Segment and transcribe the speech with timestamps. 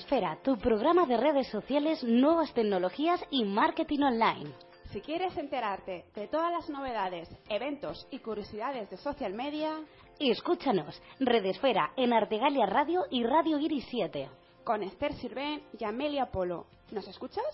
[0.00, 4.50] Redesfera, tu programa de redes sociales, nuevas tecnologías y marketing online.
[4.92, 9.78] Si quieres enterarte de todas las novedades, eventos y curiosidades de social media,
[10.18, 14.30] escúchanos, Redesfera, en Artegalia Radio y Radio Iris 7.
[14.64, 16.64] Con Esther Sirven y Amelia Polo.
[16.92, 17.44] ¿Nos escuchas?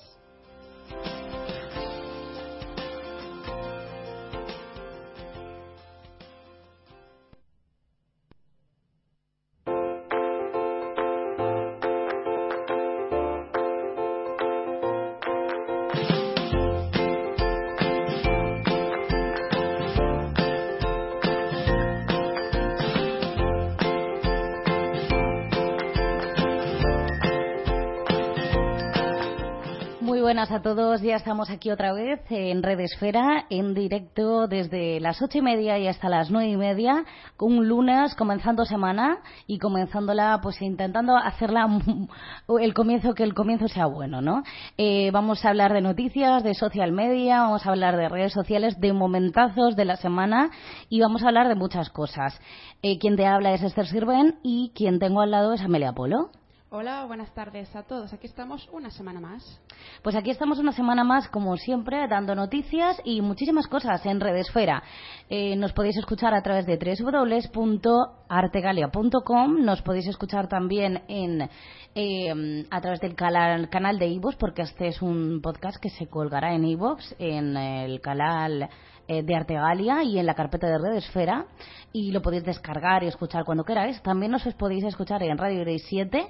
[30.75, 31.01] Todos.
[31.01, 35.79] Ya estamos aquí otra vez en Red Esfera, en directo desde las ocho y media
[35.79, 37.05] y hasta las nueve y media,
[37.39, 41.69] un lunes comenzando semana y comenzándola, pues intentando hacerla
[42.61, 44.43] el comienzo, que el comienzo sea bueno, ¿no?
[44.77, 48.81] Eh, vamos a hablar de noticias, de social media, vamos a hablar de redes sociales,
[48.81, 50.51] de momentazos de la semana
[50.89, 52.41] y vamos a hablar de muchas cosas.
[52.83, 56.33] Eh, quien te habla es Esther Sirven y quien tengo al lado es Amelia Polo.
[56.69, 58.13] Hola, buenas tardes a todos.
[58.13, 59.61] Aquí estamos una semana más.
[60.03, 64.83] Pues aquí estamos una semana más, como siempre, dando noticias y muchísimas cosas en Redesfera.
[65.29, 69.65] Eh, nos podéis escuchar a través de www.artegalia.com.
[69.65, 71.49] Nos podéis escuchar también en,
[71.95, 76.53] eh, a través del canal, de iVoox, porque este es un podcast que se colgará
[76.53, 78.69] en iVoox, en el canal
[79.07, 81.47] eh, de Artegalia y en la carpeta de Redesfera
[81.93, 84.03] y lo podéis descargar y escuchar cuando queráis.
[84.03, 86.27] También nos podéis escuchar en Radio 7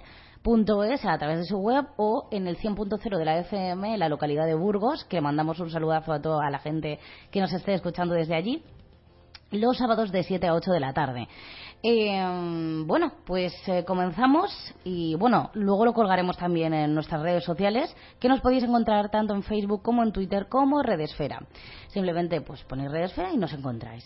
[0.47, 4.09] es a través de su web o en el 100.0 de la FM en la
[4.09, 7.01] localidad de Burgos, que mandamos un saludazo a toda la gente
[7.33, 8.63] que nos esté escuchando desde allí,
[9.51, 11.27] los sábados de 7 a 8 de la tarde.
[11.83, 14.53] Eh, bueno, pues eh, comenzamos
[14.85, 19.35] y bueno, luego lo colgaremos también en nuestras redes sociales, que nos podéis encontrar tanto
[19.35, 21.45] en Facebook como en Twitter como Redesfera.
[21.89, 24.05] Simplemente pues ponéis Redesfera y nos encontráis.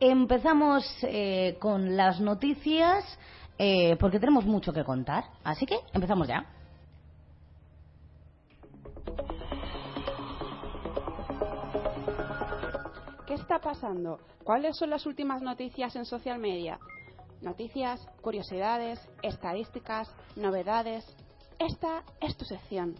[0.00, 3.04] Empezamos eh, con las noticias
[3.58, 5.24] eh, porque tenemos mucho que contar.
[5.44, 6.46] Así que empezamos ya.
[13.26, 14.20] ¿Qué está pasando?
[14.44, 16.78] ¿Cuáles son las últimas noticias en social media?
[17.42, 21.04] Noticias, curiosidades, estadísticas, novedades.
[21.58, 22.94] Esta es tu sección.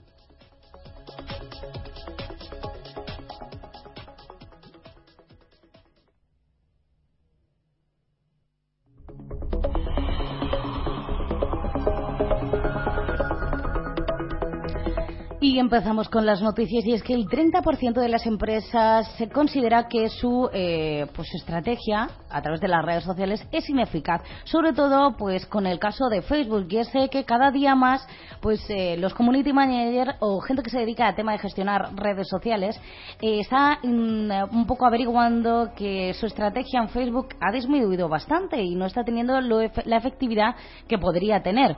[15.48, 19.88] Y empezamos con las noticias y es que el 30% de las empresas se considera
[19.88, 25.16] que su eh, pues estrategia a través de las redes sociales es ineficaz, sobre todo
[25.16, 26.66] pues con el caso de Facebook.
[26.69, 28.06] Y es que cada día más
[28.42, 32.28] pues eh, los community managers o gente que se dedica al tema de gestionar redes
[32.28, 32.78] sociales
[33.22, 38.75] eh, está mm, un poco averiguando que su estrategia en Facebook ha disminuido bastante y
[38.75, 41.75] no está teniendo la efectividad que podría tener.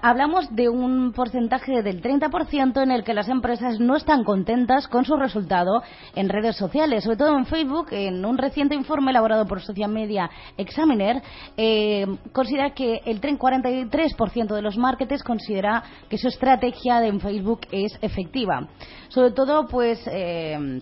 [0.00, 5.04] hablamos de un porcentaje del 30% en el que las empresas no están contentas con
[5.04, 5.82] su resultado
[6.14, 7.88] en redes sociales, sobre todo en Facebook.
[7.90, 11.20] En un reciente informe elaborado por Social Media Examiner,
[11.56, 17.98] eh, considera que el 43% de los marketers considera que su estrategia en Facebook es
[18.00, 18.68] efectiva.
[19.08, 20.00] Sobre todo, pues.
[20.06, 20.80] Eh,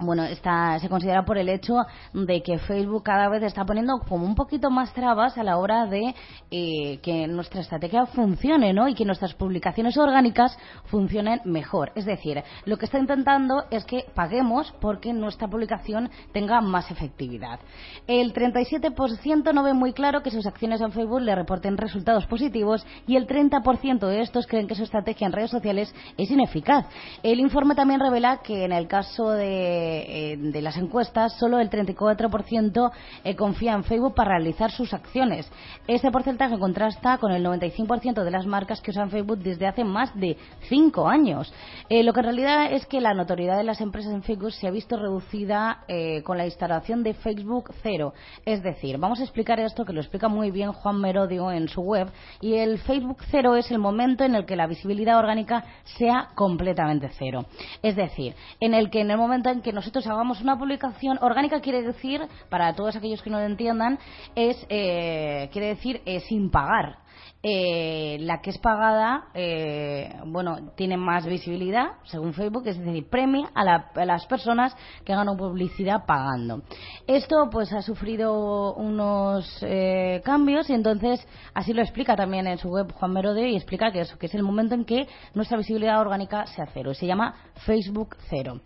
[0.00, 1.74] bueno, está, se considera por el hecho
[2.12, 5.86] de que Facebook cada vez está poniendo como un poquito más trabas a la hora
[5.86, 6.14] de
[6.50, 8.88] eh, que nuestra estrategia funcione, ¿no?
[8.88, 11.92] Y que nuestras publicaciones orgánicas funcionen mejor.
[11.94, 17.60] Es decir, lo que está intentando es que paguemos porque nuestra publicación tenga más efectividad.
[18.08, 22.84] El 37% no ve muy claro que sus acciones en Facebook le reporten resultados positivos
[23.06, 26.86] y el 30% de estos creen que su estrategia en redes sociales es ineficaz.
[27.22, 31.70] El informe también revela que en el caso de eh, de las encuestas, solo el
[31.70, 32.90] 34%
[33.24, 35.50] eh, confía en Facebook para realizar sus acciones.
[35.86, 40.14] Este porcentaje contrasta con el 95% de las marcas que usan Facebook desde hace más
[40.18, 40.36] de
[40.68, 41.52] cinco años.
[41.90, 44.70] lo que en realidad es que la notoriedad de las empresas en Facebook se ha
[44.70, 45.84] visto reducida
[46.24, 48.12] con la instalación de Facebook Cero.
[48.44, 51.82] Es decir, vamos a explicar esto que lo explica muy bien Juan Merodio en su
[51.82, 52.08] web.
[52.40, 55.64] Y el Facebook Cero es el momento en el que la visibilidad orgánica
[55.98, 57.46] sea completamente cero.
[57.82, 61.60] Es decir, en el que en el momento en que nosotros hagamos una publicación orgánica
[61.60, 63.98] quiere decir, para todos aquellos que no lo entiendan,
[64.34, 67.04] es eh, quiere decir eh, sin pagar.
[67.46, 73.50] Eh, la que es pagada, eh, bueno, tiene más visibilidad, según Facebook, es decir, premia
[73.54, 74.74] a, las personas
[75.04, 76.62] que ganan publicidad pagando.
[77.06, 81.20] Esto, pues, ha sufrido unos eh, cambios y entonces
[81.52, 84.34] así lo explica también en su web Juan Merode y explica que eso, que es
[84.34, 87.34] el momento en que nuestra visibilidad orgánica sea cero y se llama
[87.66, 88.62] Facebook cero.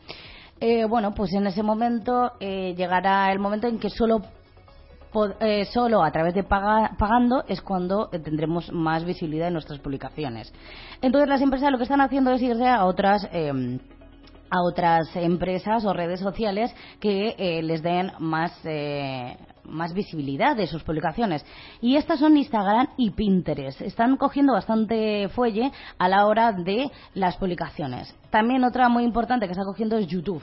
[0.88, 4.22] Bueno, pues en ese momento llegará el momento en que solo
[5.40, 10.52] eh, solo a través de pagando es cuando eh, tendremos más visibilidad en nuestras publicaciones.
[11.00, 13.78] Entonces las empresas lo que están haciendo es irse a otras em,
[14.50, 18.52] a otras empresas o redes sociales que eh, les den más
[19.68, 21.44] más visibilidad de sus publicaciones.
[21.80, 23.80] Y estas son Instagram y Pinterest.
[23.82, 28.14] Están cogiendo bastante fuelle a la hora de las publicaciones.
[28.30, 30.42] También otra muy importante que está cogiendo es YouTube.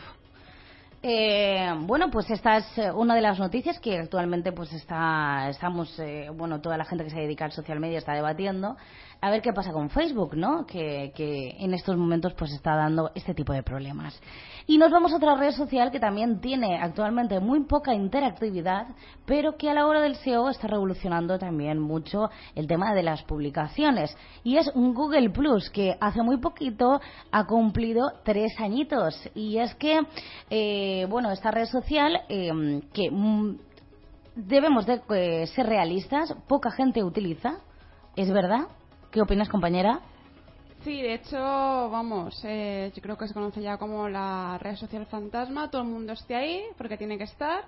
[1.07, 5.99] Eh, bueno, pues esta es eh, una de las noticias que actualmente pues está, estamos,
[5.99, 8.75] eh, bueno, toda la gente que se dedica al social media está debatiendo
[9.21, 10.65] a ver qué pasa con Facebook, ¿no?
[10.65, 11.11] Que,
[11.59, 14.19] en estos momentos pues está dando este tipo de problemas.
[14.67, 18.87] Y nos vamos a otra red social que también tiene actualmente muy poca interactividad,
[19.25, 23.23] pero que a la hora del SEO está revolucionando también mucho el tema de las
[23.23, 24.15] publicaciones.
[24.43, 26.99] Y es Google Plus que hace muy poquito
[27.31, 29.29] ha cumplido tres añitos.
[29.35, 30.01] Y es que,
[30.49, 33.57] eh, bueno, esta red social eh, que mm,
[34.35, 37.59] debemos de eh, ser realistas, poca gente utiliza,
[38.15, 38.67] es verdad,
[39.15, 40.01] ¿Qué opinas, compañera?
[40.83, 45.05] Sí, de hecho, vamos, eh, yo creo que se conoce ya como la red social
[45.05, 45.71] fantasma.
[45.71, 47.63] Todo el mundo esté ahí porque tiene que estar,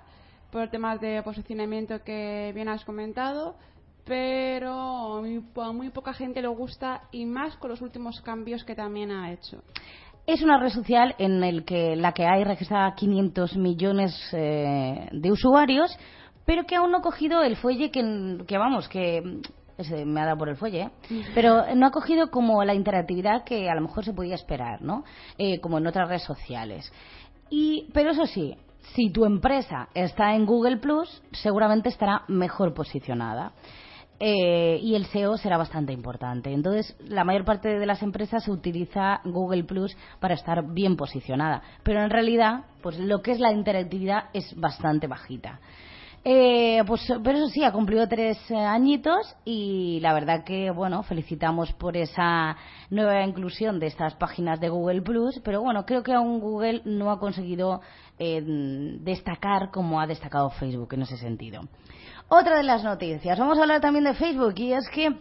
[0.52, 3.56] por temas de posicionamiento que bien has comentado,
[4.04, 5.24] pero
[5.56, 9.32] a muy, poca gente le gusta y más con los últimos cambios que también ha
[9.32, 9.64] hecho.
[10.26, 15.32] Es una red social en el que, la que hay registrada 500 millones eh, de
[15.32, 15.98] usuarios,
[16.46, 19.24] pero que aún no ha cogido el fuelle que, que vamos, que
[20.06, 20.90] me ha dado por el fuelle, ¿eh?
[21.36, 25.04] pero no ha cogido como la interactividad que a lo mejor se podía esperar, ¿no?
[25.38, 26.92] Eh, como en otras redes sociales.
[27.50, 28.58] Y, pero eso sí,
[28.96, 33.54] si tu empresa está en Google Plus, seguramente estará mejor posicionada.
[34.20, 36.52] Eh, y el SEO será bastante importante.
[36.52, 42.02] Entonces, la mayor parte de las empresas utiliza Google Plus para estar bien posicionada, pero
[42.02, 45.60] en realidad, pues lo que es la interactividad es bastante bajita.
[46.24, 51.04] Eh, pues, pero eso sí, ha cumplido tres eh, añitos y la verdad que, bueno,
[51.04, 52.58] felicitamos por esa
[52.90, 57.12] nueva inclusión de estas páginas de Google Plus, pero bueno, creo que aún Google no
[57.12, 57.82] ha conseguido
[58.20, 58.42] eh,
[59.02, 61.62] destacar como ha destacado Facebook en ese sentido.
[62.28, 65.16] Otra de las noticias, vamos a hablar también de Facebook y es que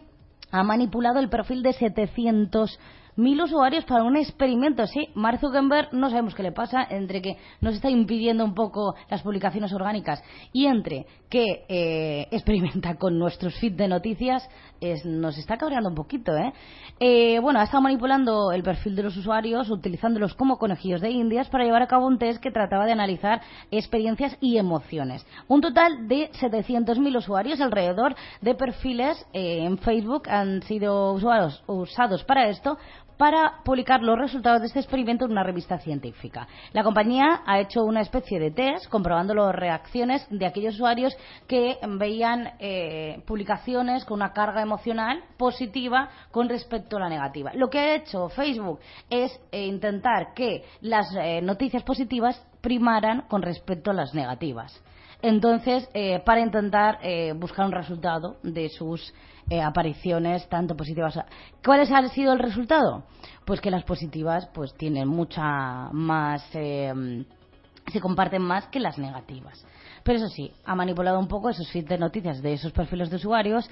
[0.51, 2.79] ha manipulado el perfil de 700
[3.17, 4.87] mil usuarios para un experimento.
[4.87, 8.95] Sí, Mark Zuckerberg no sabemos qué le pasa entre que nos está impidiendo un poco
[9.11, 10.23] las publicaciones orgánicas
[10.53, 14.49] y entre que eh, experimenta con nuestros feeds de noticias,
[15.05, 16.37] nos está cabreando un poquito.
[16.37, 16.53] ¿eh?
[17.01, 17.39] ¿eh?
[17.41, 21.65] bueno, ha estado manipulando el perfil de los usuarios, utilizándolos como conejillos de indias para
[21.65, 23.41] llevar a cabo un test que trataba de analizar
[23.71, 25.27] experiencias y emociones.
[25.49, 32.49] Un total de 700.000 usuarios, alrededor de perfiles eh, en Facebook han sido usados para
[32.49, 32.79] esto
[33.17, 36.47] para publicar los resultados de este experimento en una revista científica.
[36.73, 41.79] La compañía ha hecho una especie de test comprobando las reacciones de aquellos usuarios que
[41.99, 47.53] veían eh, publicaciones con una carga emocional positiva con respecto a la negativa.
[47.55, 53.43] Lo que ha hecho Facebook es eh, intentar que las eh, noticias positivas primaran con
[53.43, 54.83] respecto a las negativas.
[55.23, 55.89] Entonces,
[56.27, 56.99] para intentar
[57.37, 59.15] buscar un resultado de sus
[59.51, 61.19] eh, apariciones tanto positivas.
[61.65, 63.05] ¿Cuál ha sido el resultado?
[63.45, 67.25] Pues que las positivas pues tienen mucha más eh,
[67.93, 69.65] se comparten más que las negativas.
[70.03, 73.17] Pero eso sí, ha manipulado un poco esos feeds de noticias de esos perfiles de
[73.17, 73.69] usuarios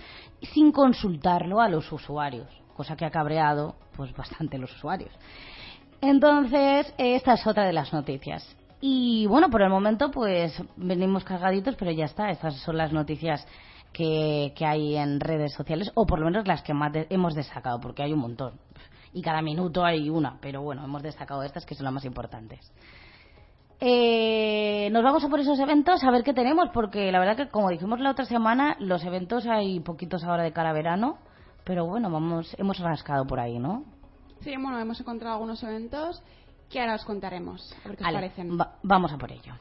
[0.53, 5.13] sin consultarlo a los usuarios, cosa que ha cabreado pues bastante los usuarios.
[6.01, 8.57] Entonces, esta es otra de las noticias.
[8.81, 13.47] Y bueno, por el momento pues venimos cargaditos, pero ya está, estas son las noticias
[13.95, 18.03] que, hay en redes sociales, o por lo menos las que más hemos destacado, porque
[18.03, 18.61] hay un montón.
[19.15, 22.71] Y cada minuto hay una, pero bueno, hemos destacado estas que son las más importantes.
[23.81, 27.49] Eh, nos vamos a por esos eventos a ver qué tenemos, porque la verdad que,
[27.49, 31.19] como dijimos la otra semana, los eventos hay poquitos ahora de cara a verano,
[31.65, 33.85] pero bueno, vamos, hemos rascado por ahí, ¿no?
[34.41, 36.23] Sí, bueno, hemos encontrado algunos eventos
[36.69, 38.59] que ahora os contaremos, a ver qué os parecen.
[38.83, 39.55] vamos a por ello.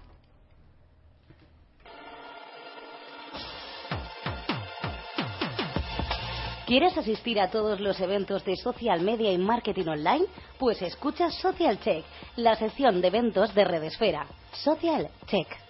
[6.66, 10.26] ¿Quieres asistir a todos los eventos de social media y marketing online?
[10.58, 12.06] Pues escucha Social Check,
[12.38, 14.26] la sección de eventos de Redesfera.
[14.54, 15.63] Social Check.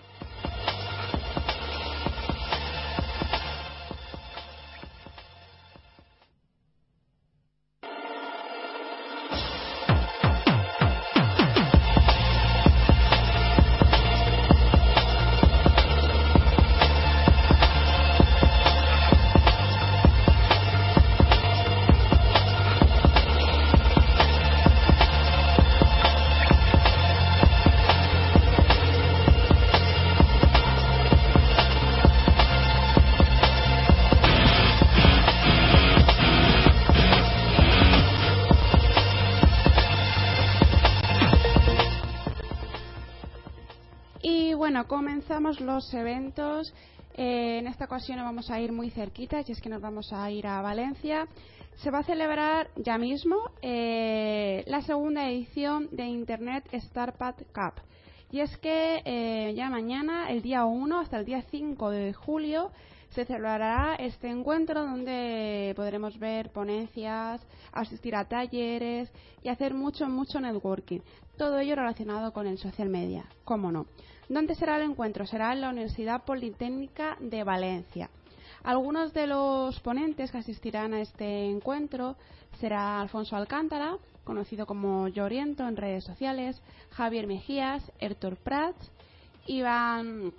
[44.88, 46.74] Comenzamos los eventos.
[47.16, 50.32] Eh, en esta ocasión vamos a ir muy cerquita, y es que nos vamos a
[50.32, 51.28] ir a Valencia.
[51.76, 57.82] Se va a celebrar ya mismo eh, la segunda edición de Internet Startup Cup.
[58.32, 62.72] Y es que eh, ya mañana, el día 1 hasta el día 5 de julio,
[63.10, 69.12] se celebrará este encuentro donde podremos ver ponencias, asistir a talleres
[69.44, 71.02] y hacer mucho, mucho networking.
[71.38, 73.88] Todo ello relacionado con el social media, cómo no.
[74.30, 75.26] ¿Dónde será el encuentro?
[75.26, 78.10] Será en la Universidad Politécnica de Valencia.
[78.64, 82.16] Algunos de los ponentes que asistirán a este encuentro
[82.60, 86.62] será Alfonso Alcántara, conocido como Lloriento en redes sociales,
[86.92, 88.92] Javier Mejías, Héctor Prats,
[89.46, 90.32] Iván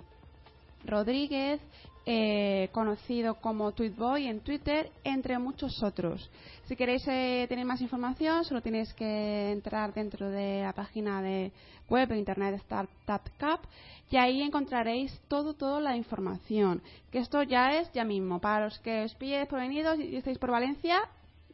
[0.83, 1.61] Rodríguez
[2.05, 6.29] eh, conocido como Tweetboy en Twitter, entre muchos otros.
[6.65, 11.51] Si queréis eh, tener más información, solo tenéis que entrar dentro de la página de
[11.89, 13.67] web de Internet Startup Cup
[14.11, 16.81] y ahí encontraréis todo, toda la información.
[17.11, 18.39] Que esto ya es ya mismo.
[18.39, 21.01] Para los que os pilléis por venidos y estáis por Valencia,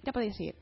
[0.04, 0.56] ya podéis ir.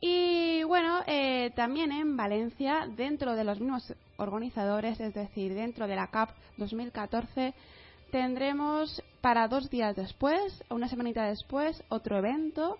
[0.00, 5.96] Y bueno, eh, también en Valencia, dentro de los mismos organizadores, es decir, dentro de
[5.96, 7.52] la CAP 2014,
[8.10, 12.78] tendremos para dos días después, una semanita después, otro evento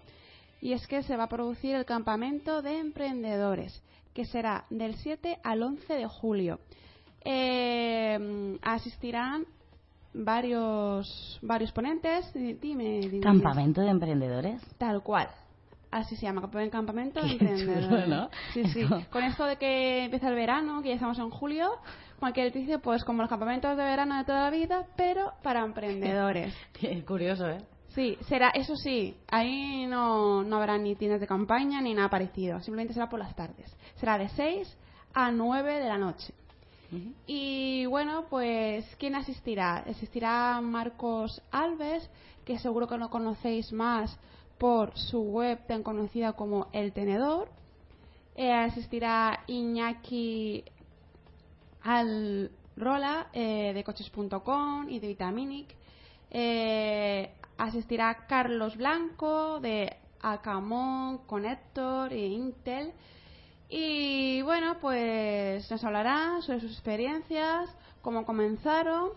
[0.61, 3.83] y es que se va a producir el campamento de emprendedores
[4.15, 6.59] que será del 7 al 11 de julio.
[7.25, 9.45] Eh, asistirán
[10.13, 12.33] varios varios ponentes.
[12.35, 14.63] Dime, ¿Campamento de emprendedores?
[14.77, 15.29] Tal cual.
[15.91, 18.29] Así se llama, campamento de emprendedores.
[18.53, 18.85] Sí, sí.
[19.11, 21.71] Con esto de que empieza el verano, que ya estamos en julio,
[22.19, 26.55] cualquier dice, pues como los campamentos de verano de toda la vida, pero para emprendedores.
[27.07, 27.63] Curioso, ¿eh?
[27.89, 32.61] Sí, será, eso sí, ahí no, no habrá ni tiendas de campaña ni nada parecido,
[32.61, 33.75] simplemente será por las tardes.
[33.97, 34.77] Será de 6
[35.15, 36.35] a 9 de la noche.
[37.27, 39.79] Y bueno, pues, ¿quién asistirá?
[39.79, 42.09] Asistirá Marcos Alves,
[42.47, 44.19] que seguro que lo conocéis más
[44.57, 47.51] por su web tan conocida como El Tenedor.
[48.37, 50.65] Eh, asistirá Iñaki
[51.89, 55.75] al Rola eh, de coches.com y de Vitaminic.
[56.31, 62.93] Eh, asistirá Carlos Blanco de Acamon, Connector e Intel.
[63.71, 69.13] Y bueno, pues nos hablará sobre sus experiencias, cómo comenzaron.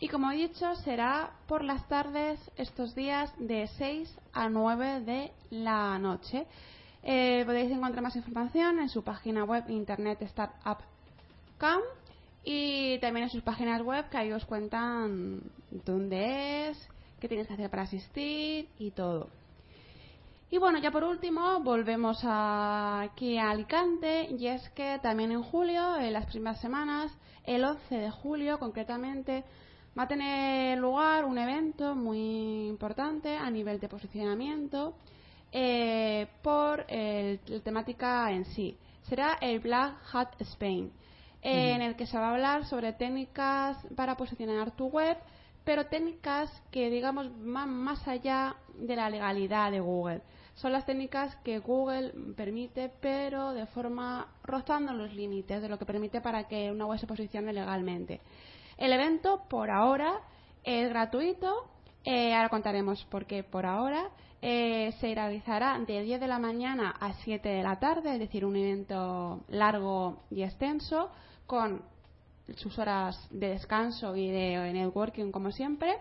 [0.00, 5.32] Y como he dicho, será por las tardes estos días de 6 a 9 de
[5.50, 6.44] la noche.
[7.04, 10.78] Eh, podéis encontrar más información en su página web Internet Startup
[11.56, 11.84] Camp
[12.48, 15.40] y también en sus páginas web que ahí os cuentan
[15.84, 16.88] dónde es,
[17.18, 19.28] qué tienes que hacer para asistir y todo.
[20.48, 25.96] Y bueno, ya por último, volvemos aquí a Alicante y es que también en julio,
[25.96, 27.12] en las primeras semanas,
[27.44, 29.42] el 11 de julio concretamente,
[29.98, 34.94] va a tener lugar un evento muy importante a nivel de posicionamiento
[35.50, 38.76] eh, por el, la temática en sí.
[39.02, 40.92] Será el Black Hat Spain
[41.42, 45.16] en el que se va a hablar sobre técnicas para posicionar tu web,
[45.64, 50.22] pero técnicas que, digamos, van más allá de la legalidad de Google.
[50.54, 55.84] Son las técnicas que Google permite, pero de forma rozando los límites de lo que
[55.84, 58.20] permite para que una web se posicione legalmente.
[58.78, 60.20] El evento, por ahora,
[60.64, 61.68] es gratuito.
[62.06, 64.10] Eh, ahora contaremos por qué por ahora.
[64.40, 68.44] Eh, se realizará de 10 de la mañana a 7 de la tarde, es decir,
[68.44, 71.10] un evento largo y extenso
[71.46, 71.82] con
[72.54, 75.96] sus horas de descanso y de networking como siempre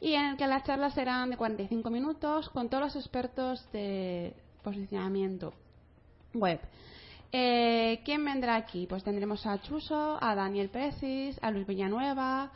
[0.00, 4.34] y en el que las charlas serán de 45 minutos con todos los expertos de
[4.62, 5.52] posicionamiento
[6.34, 6.60] web.
[7.30, 8.86] Eh, ¿Quién vendrá aquí?
[8.86, 12.50] Pues tendremos a Chuso, a Daniel Presis, a Luis Villanueva,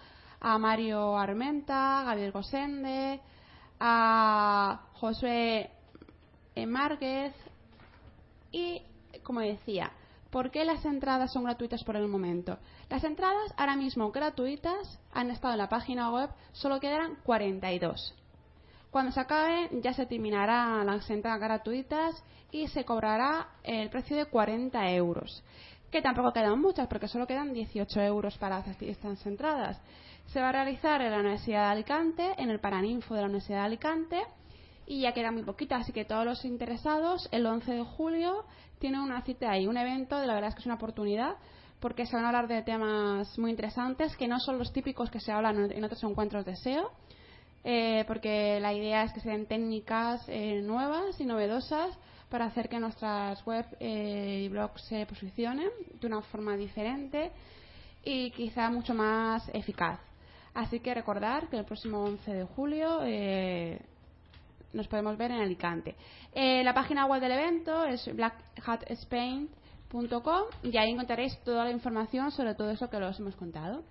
[0.45, 3.21] a Mario Armenta, a Gabriel Gosende,
[3.79, 5.71] a Josué
[6.67, 7.33] Márquez
[8.51, 8.83] y,
[9.23, 9.93] como decía,
[10.31, 12.59] ¿por qué las entradas son gratuitas por el momento?
[12.91, 18.15] Las entradas ahora mismo gratuitas han estado en la página web, solo quedarán 42.
[18.91, 24.27] Cuando se acaben ya se terminarán las entradas gratuitas y se cobrará el precio de
[24.27, 25.45] 40 euros,
[25.93, 29.81] que tampoco quedan muchas porque solo quedan 18 euros para estas entradas.
[30.33, 33.59] Se va a realizar en la Universidad de Alicante, en el Paraninfo de la Universidad
[33.59, 34.23] de Alicante,
[34.87, 38.47] y ya queda muy poquita, así que todos los interesados, el 11 de julio,
[38.79, 41.37] tienen una cita ahí, un evento, de la verdad es que es una oportunidad,
[41.81, 45.21] porque se van a hablar de temas muy interesantes, que no son los típicos que
[45.21, 46.91] se hablan en otros encuentros de SEO,
[47.65, 51.95] eh, porque la idea es que se den técnicas eh, nuevas y novedosas
[52.31, 55.69] para hacer que nuestras web eh, y blogs se posicionen
[56.01, 57.33] de una forma diferente
[58.03, 60.12] y quizá mucho más eficaz.
[60.55, 63.01] Así que recordar que el próximo 11 de julio
[64.73, 65.95] nos podemos ver en Alicante.
[66.33, 72.55] Eh, la página web del evento es blackhatspain.com y ahí encontraréis toda la información sobre
[72.55, 73.83] todo eso que os hemos contado.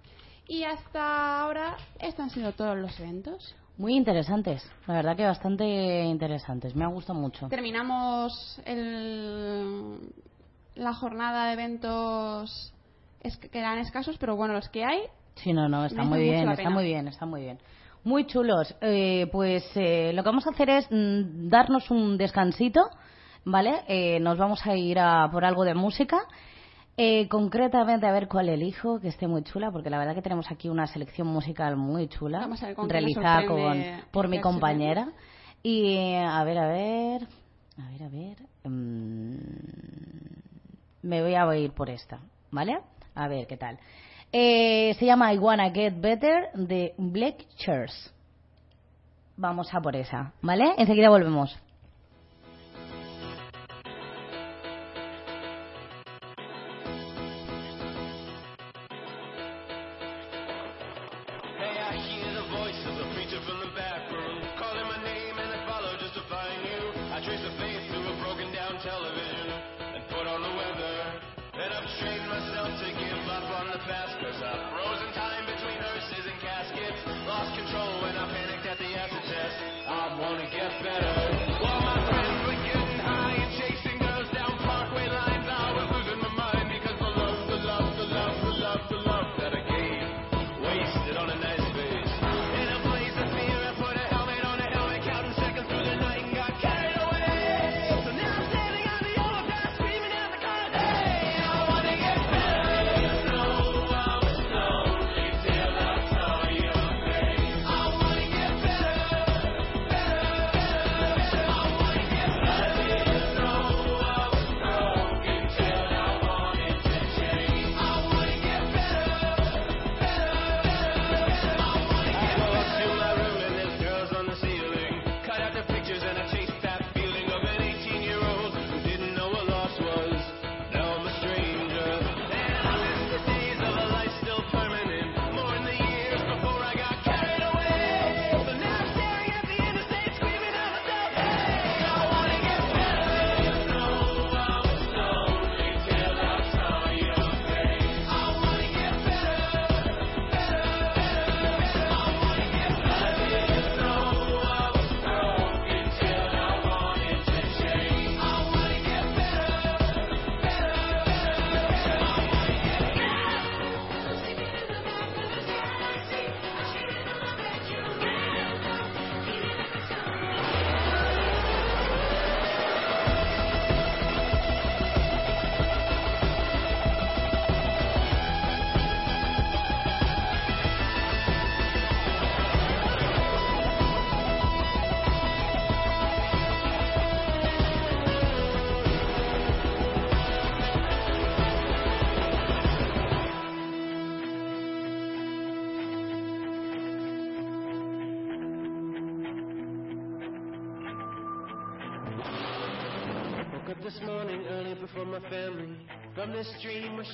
[0.47, 3.55] Y hasta ahora, estos han sido todos los eventos.
[3.77, 7.47] Muy interesantes, la verdad que bastante interesantes, me ha gustado mucho.
[7.47, 8.59] Terminamos
[10.75, 12.73] la jornada de eventos
[13.21, 15.01] que eran escasos, pero bueno, los que hay.
[15.35, 17.59] Sí, no, no, está muy bien, está muy bien, está muy bien.
[18.03, 18.75] Muy chulos.
[18.81, 22.81] Eh, pues eh, lo que vamos a hacer es mm, darnos un descansito,
[23.45, 23.83] ¿vale?
[23.87, 26.17] Eh, nos vamos a ir a por algo de música.
[27.29, 30.69] concretamente a ver cuál elijo, que esté muy chula, porque la verdad que tenemos aquí
[30.69, 32.47] una selección musical muy chula,
[32.87, 35.11] realizada con, por mi compañera.
[35.63, 37.27] Y a ver, a ver,
[37.77, 38.37] a ver, a ver.
[38.63, 39.37] Mm,
[41.03, 42.19] me voy a ir por esta,
[42.51, 42.79] ¿vale?
[43.15, 43.79] A ver qué tal.
[44.33, 48.13] Eh, se llama I Wanna Get Better de Black Chairs.
[49.35, 50.73] Vamos a por esa, ¿vale?
[50.77, 51.57] Enseguida volvemos.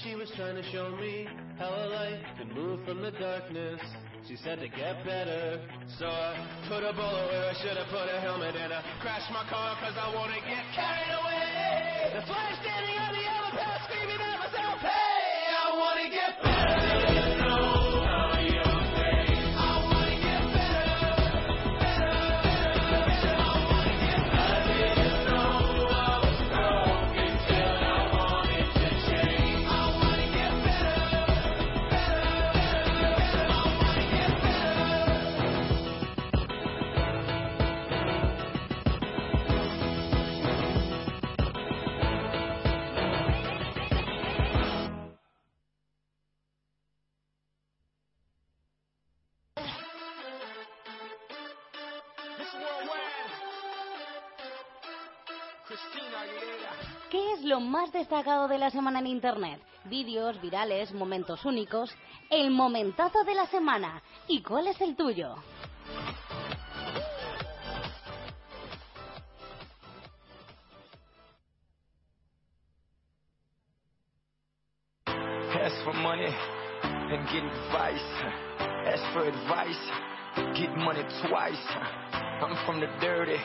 [0.04, 3.80] She was trying to show me how a light can move from the darkness.
[4.28, 5.62] She said to get better.
[6.00, 6.36] So I
[6.68, 9.78] put a bullet where I should have put a helmet and I crashed my car
[9.80, 12.20] cause I wanna get carried away.
[12.20, 14.97] The flash standing on the other path screaming at myself,
[57.88, 59.62] más destacado de la semana en Internet?
[59.86, 61.96] Vídeos, virales, momentos únicos.
[62.30, 64.02] El momentazo de la semana.
[64.28, 65.36] ¿Y cuál es el tuyo?
[75.06, 76.34] Ask for money
[76.84, 78.04] and get advice.
[78.60, 79.92] Ask for advice,
[80.56, 81.68] get money twice.
[82.42, 83.40] I'm from the dirty,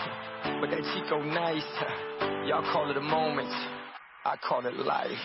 [0.61, 1.65] but that Chico nice.
[2.47, 3.49] Y'all call it a moment,
[4.25, 5.19] I call it life.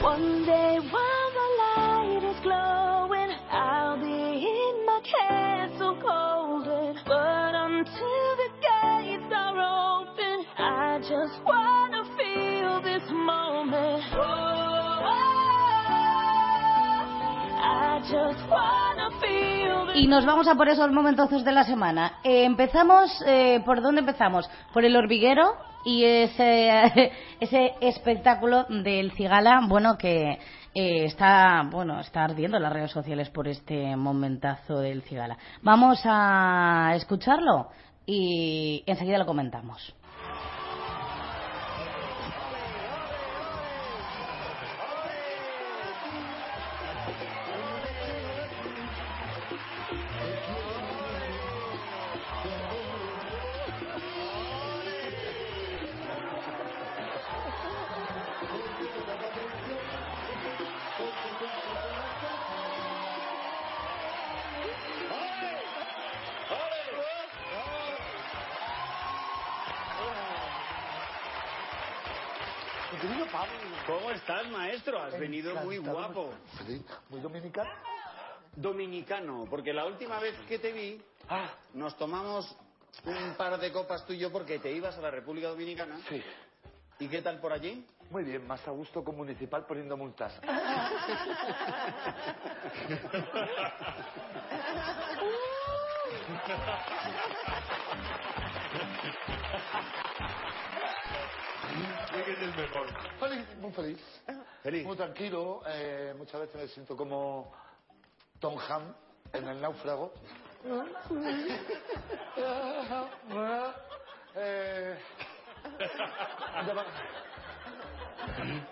[0.00, 6.96] One day while the light is glowing, I'll be in my castle golden.
[7.04, 14.04] But until the gates are open, I just wanna feel this moment.
[14.16, 15.02] Oh,
[17.60, 22.20] I just wanna feel this Y nos vamos a por esos momentazos de la semana.
[22.24, 24.48] Eh, empezamos, eh, ¿por dónde empezamos?
[24.72, 25.54] Por el hormiguero
[25.88, 30.38] y ese, ese espectáculo del Cigala, bueno, que
[30.74, 35.38] eh, está, bueno, está ardiendo en las redes sociales por este momentazo del Cigala.
[35.62, 37.68] Vamos a escucharlo
[38.04, 39.94] y enseguida lo comentamos.
[74.78, 75.02] Maestro?
[75.02, 76.06] Has venido muy Encantado.
[76.14, 76.34] guapo.
[76.66, 77.70] Sí, muy dominicano.
[78.56, 82.56] Dominicano, porque la última vez que te vi, Ah, nos tomamos
[83.04, 85.98] un par de copas tú y yo porque te ibas a la República Dominicana.
[86.08, 86.22] sí.
[87.00, 87.86] ¿Y qué tal por allí?
[88.10, 90.32] Muy bien, más a gusto con municipal poniendo multas.
[103.20, 103.98] Feliz, muy feliz.
[104.62, 104.86] Feliz.
[104.86, 105.62] Muy tranquilo.
[105.66, 107.52] eh, muchas veces me siento como
[108.40, 108.94] Tom Ham
[109.32, 110.12] en el náufrago.
[114.40, 114.96] Eh,
[116.66, 116.84] deba-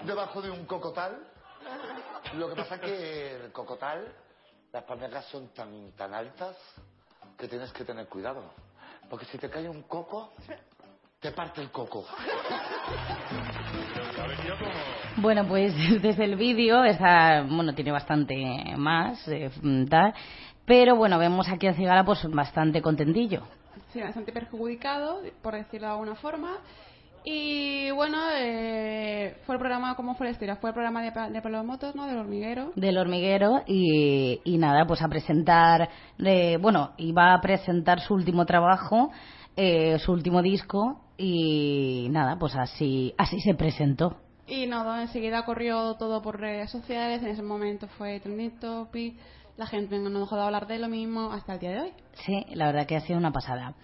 [0.04, 1.18] debajo de un cocotal.
[2.34, 4.06] Lo que pasa es que el cocotal,
[4.72, 6.56] las palmeras son tan, tan altas
[7.38, 8.42] que tienes que tener cuidado.
[9.08, 10.32] Porque si te cae un coco,
[11.20, 12.04] te parte el coco.
[15.16, 18.34] Bueno, pues desde el vídeo está, bueno, tiene bastante
[18.76, 19.50] más, eh,
[19.88, 20.14] tal,
[20.64, 23.42] pero bueno, vemos aquí a Cigala pues bastante contentillo.
[23.92, 26.58] Sí, bastante perjudicado, por decirlo de alguna forma.
[27.28, 30.56] Y bueno, eh, fue el programa, ¿cómo fue la historia?
[30.56, 32.06] Fue el programa de, de Pablo Motos, ¿no?
[32.06, 32.72] Del hormiguero.
[32.76, 35.88] del hormiguero y, y nada, pues a presentar,
[36.24, 39.10] eh, bueno, iba a presentar su último trabajo,
[39.56, 44.18] eh, su último disco y nada, pues así, así se presentó.
[44.46, 49.16] Y nada, enseguida corrió todo por redes sociales, en ese momento fue trending topic,
[49.56, 51.92] la gente no dejó de hablar de lo mismo hasta el día de hoy.
[52.24, 53.74] Sí, la verdad que ha sido una pasada.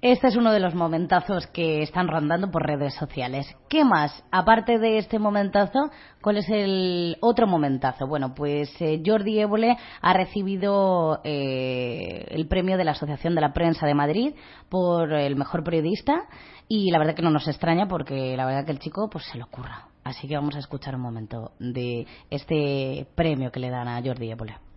[0.00, 3.46] Este es uno de los momentazos que están rondando por redes sociales.
[3.68, 4.24] ¿Qué más?
[4.32, 5.90] Aparte de este momentazo,
[6.20, 8.06] ¿cuál es el otro momentazo?
[8.08, 13.52] Bueno, pues eh, Jordi Évole ha recibido eh, el premio de la Asociación de la
[13.52, 14.34] Prensa de Madrid
[14.68, 16.24] por el mejor periodista
[16.66, 19.38] y la verdad que no nos extraña porque la verdad que el chico pues se
[19.38, 19.86] lo ocurra.
[20.02, 24.30] Así que vamos a escuchar un momento de este premio que le dan a Jordi
[24.30, 24.69] Évole.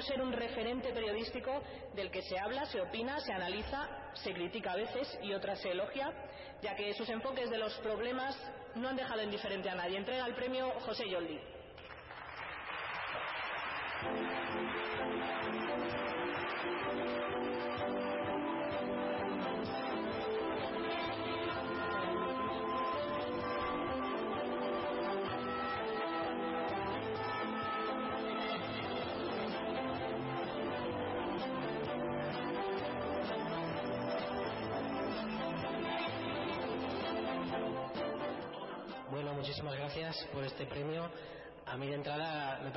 [0.00, 1.62] Ser un referente ente periodístico
[1.94, 5.70] del que se habla, se opina, se analiza, se critica a veces y otras se
[5.70, 6.10] elogia,
[6.62, 8.36] ya que sus enfoques de los problemas
[8.74, 9.98] no han dejado indiferente a nadie.
[9.98, 11.38] Entrega el premio José Yoldi.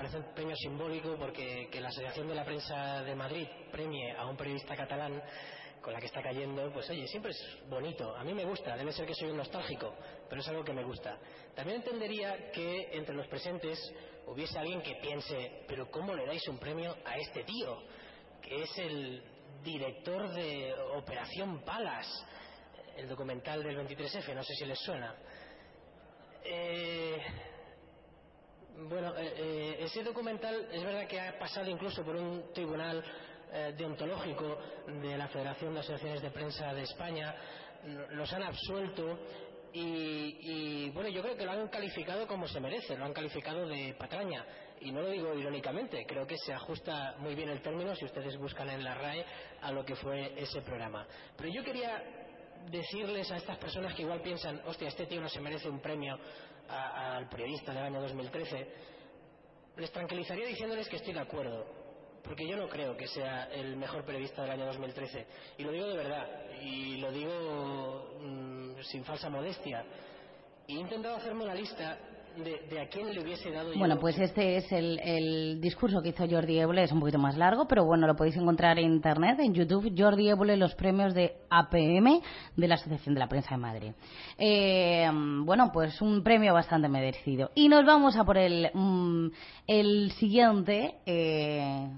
[0.03, 4.25] Parece un premio simbólico porque que la Asociación de la Prensa de Madrid premie a
[4.25, 5.23] un periodista catalán
[5.81, 8.13] con la que está cayendo, pues oye, siempre es bonito.
[8.13, 9.95] A mí me gusta, debe ser que soy un nostálgico,
[10.27, 11.17] pero es algo que me gusta.
[11.55, 13.79] También entendería que entre los presentes
[14.27, 17.81] hubiese alguien que piense, pero ¿cómo le dais un premio a este tío?
[18.41, 19.23] Que es el
[19.63, 22.07] director de Operación Palas,
[22.97, 25.15] el documental del 23F, no sé si les suena.
[26.43, 27.21] Eh,
[28.77, 33.03] bueno, eh, eh, ese documental es verdad que ha pasado incluso por un tribunal
[33.51, 34.57] eh, deontológico
[34.87, 37.35] de la Federación de Asociaciones de Prensa de España.
[38.11, 39.19] Los han absuelto
[39.73, 43.67] y, y, bueno, yo creo que lo han calificado como se merece, lo han calificado
[43.67, 44.45] de patraña.
[44.81, 48.37] Y no lo digo irónicamente, creo que se ajusta muy bien el término, si ustedes
[48.37, 49.25] buscan en la RAE,
[49.61, 51.07] a lo que fue ese programa.
[51.37, 52.03] Pero yo quería
[52.69, 56.17] decirles a estas personas que igual piensan, hostia, este tío no se merece un premio
[56.73, 58.67] al periodista del año 2013,
[59.77, 61.65] les tranquilizaría diciéndoles que estoy de acuerdo,
[62.23, 65.27] porque yo no creo que sea el mejor periodista del año 2013.
[65.57, 66.27] Y lo digo de verdad,
[66.61, 69.85] y lo digo mm, sin falsa modestia.
[70.67, 71.97] Y he intentado hacerme una lista
[72.37, 76.01] de, de a quién le hubiese dado yo Bueno, pues este es el, el discurso
[76.01, 78.91] que hizo Jordi Évole, es un poquito más largo, pero bueno, lo podéis encontrar en
[78.91, 82.21] internet, en YouTube, Jordi Évole, los premios de APM
[82.55, 83.91] de la Asociación de la Prensa de Madrid.
[84.37, 85.09] Eh,
[85.45, 87.51] bueno, pues un premio bastante merecido.
[87.55, 89.27] Y nos vamos a por el, mm,
[89.67, 91.89] el siguiente eh,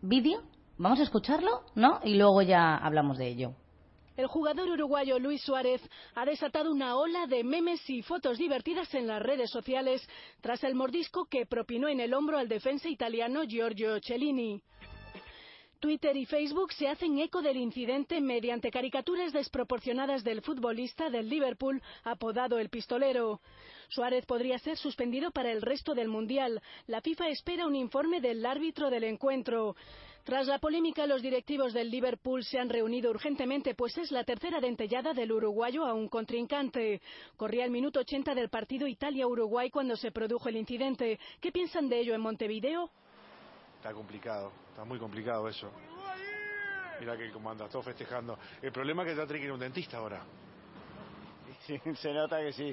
[0.00, 0.40] vídeo.
[0.78, 2.00] Vamos a escucharlo, ¿no?
[2.02, 3.52] Y luego ya hablamos de ello.
[4.16, 5.80] El jugador uruguayo Luis Suárez
[6.14, 10.06] ha desatado una ola de memes y fotos divertidas en las redes sociales
[10.40, 14.62] tras el mordisco que propinó en el hombro al defensa italiano Giorgio Cellini.
[15.82, 21.82] Twitter y Facebook se hacen eco del incidente mediante caricaturas desproporcionadas del futbolista del Liverpool
[22.04, 23.40] apodado el pistolero.
[23.88, 26.62] Suárez podría ser suspendido para el resto del Mundial.
[26.86, 29.74] La FIFA espera un informe del árbitro del encuentro.
[30.22, 34.60] Tras la polémica, los directivos del Liverpool se han reunido urgentemente, pues es la tercera
[34.60, 37.02] dentellada del uruguayo a un contrincante.
[37.36, 41.18] Corría el minuto 80 del partido Italia-Uruguay cuando se produjo el incidente.
[41.40, 42.92] ¿Qué piensan de ello en Montevideo?
[43.82, 45.68] Está complicado, está muy complicado eso.
[47.00, 48.38] Mira que el comando, todo festejando.
[48.62, 50.22] El problema es que ya tiene que ir a un dentista ahora.
[51.66, 52.72] Sí, se nota que sí.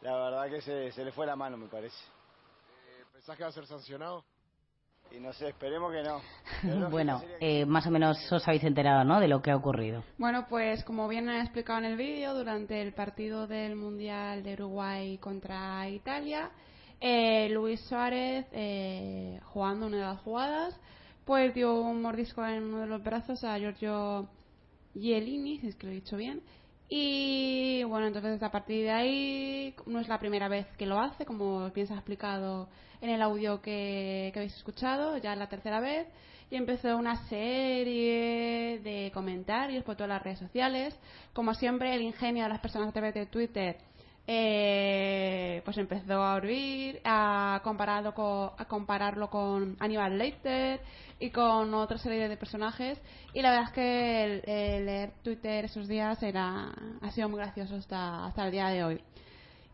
[0.00, 1.96] La verdad que se, se le fue la mano, me parece.
[3.12, 4.24] ¿Pensás que va a ser sancionado?
[5.12, 6.20] Y no sé, esperemos que no.
[6.62, 9.20] Pero bueno, que- eh, más o menos os habéis enterado, ¿no?
[9.20, 10.02] De lo que ha ocurrido.
[10.18, 14.54] Bueno, pues como bien han explicado en el vídeo, durante el partido del Mundial de
[14.54, 16.50] Uruguay contra Italia,
[17.00, 20.78] eh, Luis Suárez, eh, jugando una de las jugadas,
[21.24, 24.28] pues dio un mordisco en uno de los brazos a Giorgio
[24.94, 26.42] Gielini, si es que lo he dicho bien.
[26.88, 31.24] Y bueno, entonces a partir de ahí no es la primera vez que lo hace,
[31.24, 32.68] como bien se ha explicado
[33.00, 36.08] en el audio que, que habéis escuchado, ya es la tercera vez.
[36.50, 40.98] Y empezó una serie de comentarios por todas las redes sociales.
[41.32, 43.76] Como siempre, el ingenio de las personas a través de Twitter
[44.32, 50.80] eh, pues empezó a oír, a compararlo con, a compararlo con Aníbal Lecter
[51.18, 53.02] y con otra serie de personajes.
[53.34, 57.74] Y la verdad es que el, leer Twitter esos días era, ha sido muy gracioso
[57.74, 59.02] hasta, hasta el día de hoy.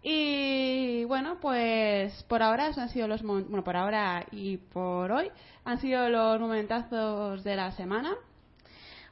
[0.03, 5.31] Y bueno, pues por ahora han sido los bueno por ahora y por hoy
[5.67, 8.15] han sido los momentazos de la semana.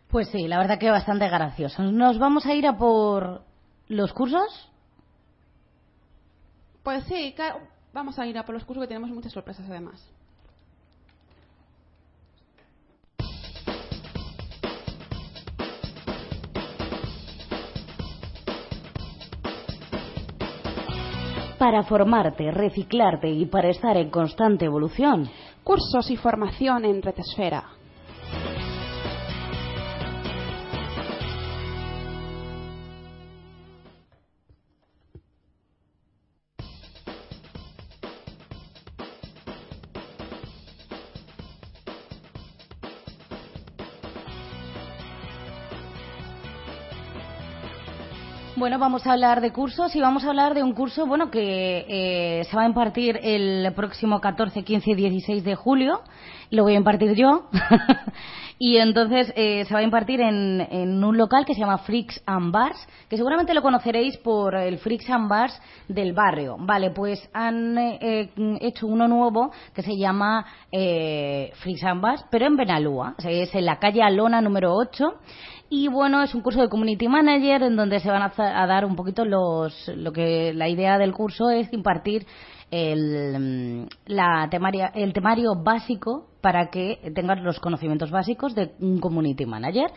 [0.09, 1.83] Pues sí, la verdad que bastante gracioso.
[1.83, 3.43] Nos vamos a ir a por
[3.89, 4.71] los cursos.
[6.85, 7.35] Pues sí,
[7.95, 10.07] vamos a ir a por los cursos que tenemos muchas sorpresas además.
[21.59, 25.31] Para formarte, reciclarte y para estar en constante evolución.
[25.63, 27.74] Cursos y formación en Retesfera.
[48.65, 51.85] Bueno, vamos a hablar de cursos y vamos a hablar de un curso bueno que
[51.87, 56.01] eh, se va a impartir el próximo 14, 15 y 16 de julio.
[56.49, 57.47] Lo voy a impartir yo.
[58.59, 62.23] y entonces eh, se va a impartir en, en un local que se llama Freaks
[62.27, 66.57] and Bars, que seguramente lo conoceréis por el Freaks and Bars del barrio.
[66.59, 72.47] Vale, pues han eh, hecho uno nuevo que se llama eh, Freaks and Bars, pero
[72.47, 73.15] en Benalúa.
[73.19, 75.15] O es en la calle Alona número 8
[75.71, 78.85] y bueno, es un curso de Community Manager en donde se van a, a dar
[78.85, 82.27] un poquito los, lo que la idea del curso es impartir
[82.75, 88.99] el, mm, la temaria- el temario básico para que tengas los conocimientos básicos de un
[88.99, 89.91] Community Manager.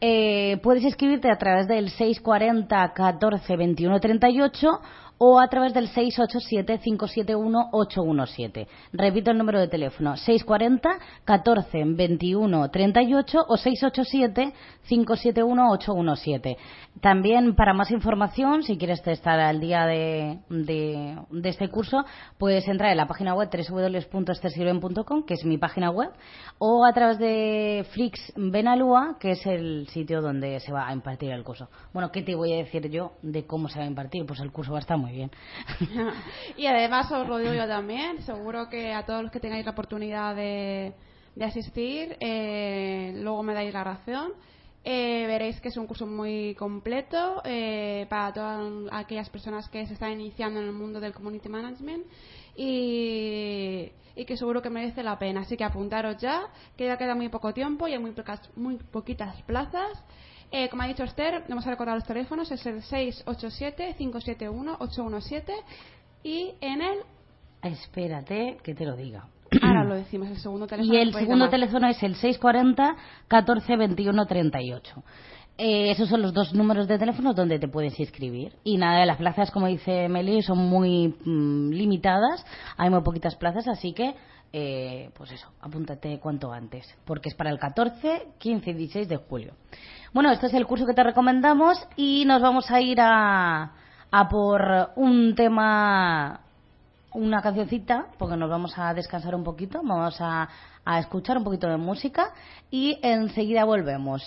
[0.00, 4.80] Eh, puedes inscribirte a través del 640 14 21 38
[5.18, 8.66] o a través del 687-571-817.
[8.92, 16.56] Repito el número de teléfono, 640 14 21 38 o 687-571-817.
[17.00, 22.04] También para más información, si quieres estar al día de, de, este curso,
[22.38, 26.10] puedes entrar en la página web www.estesirven.com, que es mi página web,
[26.58, 31.30] o a través de Flix Benalúa, que es el sitio donde se va a impartir
[31.30, 31.68] el curso.
[31.92, 34.26] Bueno, ¿qué te voy a decir yo de cómo se va a impartir?
[34.26, 35.30] Pues el curso va a estar muy bien.
[36.56, 39.72] y además os lo digo yo también, seguro que a todos los que tengáis la
[39.72, 40.94] oportunidad de,
[41.34, 44.32] de asistir, eh, luego me dais la razón.
[44.86, 49.94] Eh, veréis que es un curso muy completo eh, para todas aquellas personas que se
[49.94, 52.04] están iniciando en el mundo del community management
[52.54, 55.40] y, y que seguro que merece la pena.
[55.40, 58.76] Así que apuntaros ya, que ya queda muy poco tiempo y hay muy, pocas, muy
[58.76, 60.04] poquitas plazas.
[60.56, 65.52] Eh, como ha dicho Esther, vamos a recordar los teléfonos, es el 687-571-817
[66.22, 66.98] y en el,
[67.60, 69.26] Espérate que te lo diga.
[69.60, 70.94] ahora lo decimos, el segundo teléfono.
[70.94, 71.50] Y el segundo llamar.
[71.50, 72.94] teléfono es el 640
[73.26, 75.02] 14 21 38.
[75.58, 78.52] Eh, esos son los dos números de teléfono donde te puedes inscribir.
[78.62, 82.46] Y nada, las plazas, como dice Meli, son muy mm, limitadas.
[82.76, 84.14] Hay muy poquitas plazas, así que,
[84.56, 86.86] eh, pues eso, apúntate cuanto antes.
[87.04, 89.54] Porque es para el 14, 15 y 16 de julio.
[90.12, 93.72] Bueno, este es el curso que te recomendamos y nos vamos a ir a,
[94.12, 96.40] a por un tema
[97.14, 100.48] una cancioncita porque nos vamos a descansar un poquito, vamos a,
[100.84, 102.32] a escuchar un poquito de música
[102.70, 104.22] y enseguida volvemos.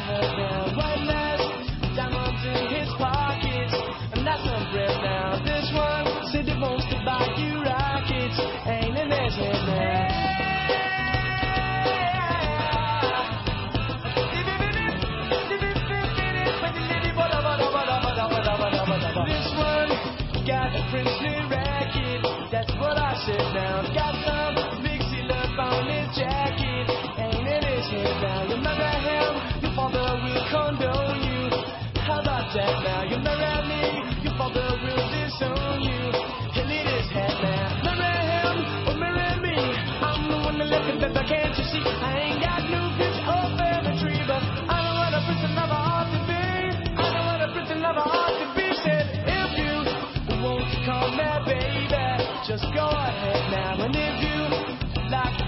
[0.00, 1.19] I have.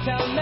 [0.05, 0.42] Tell me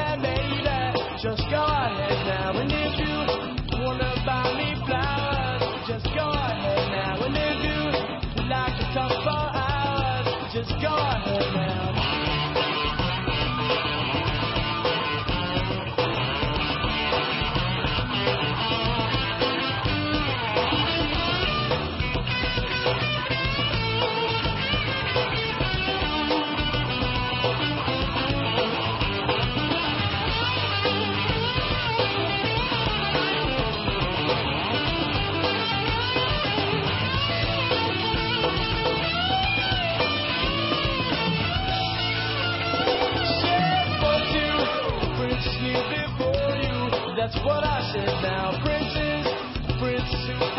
[47.59, 48.61] I said now.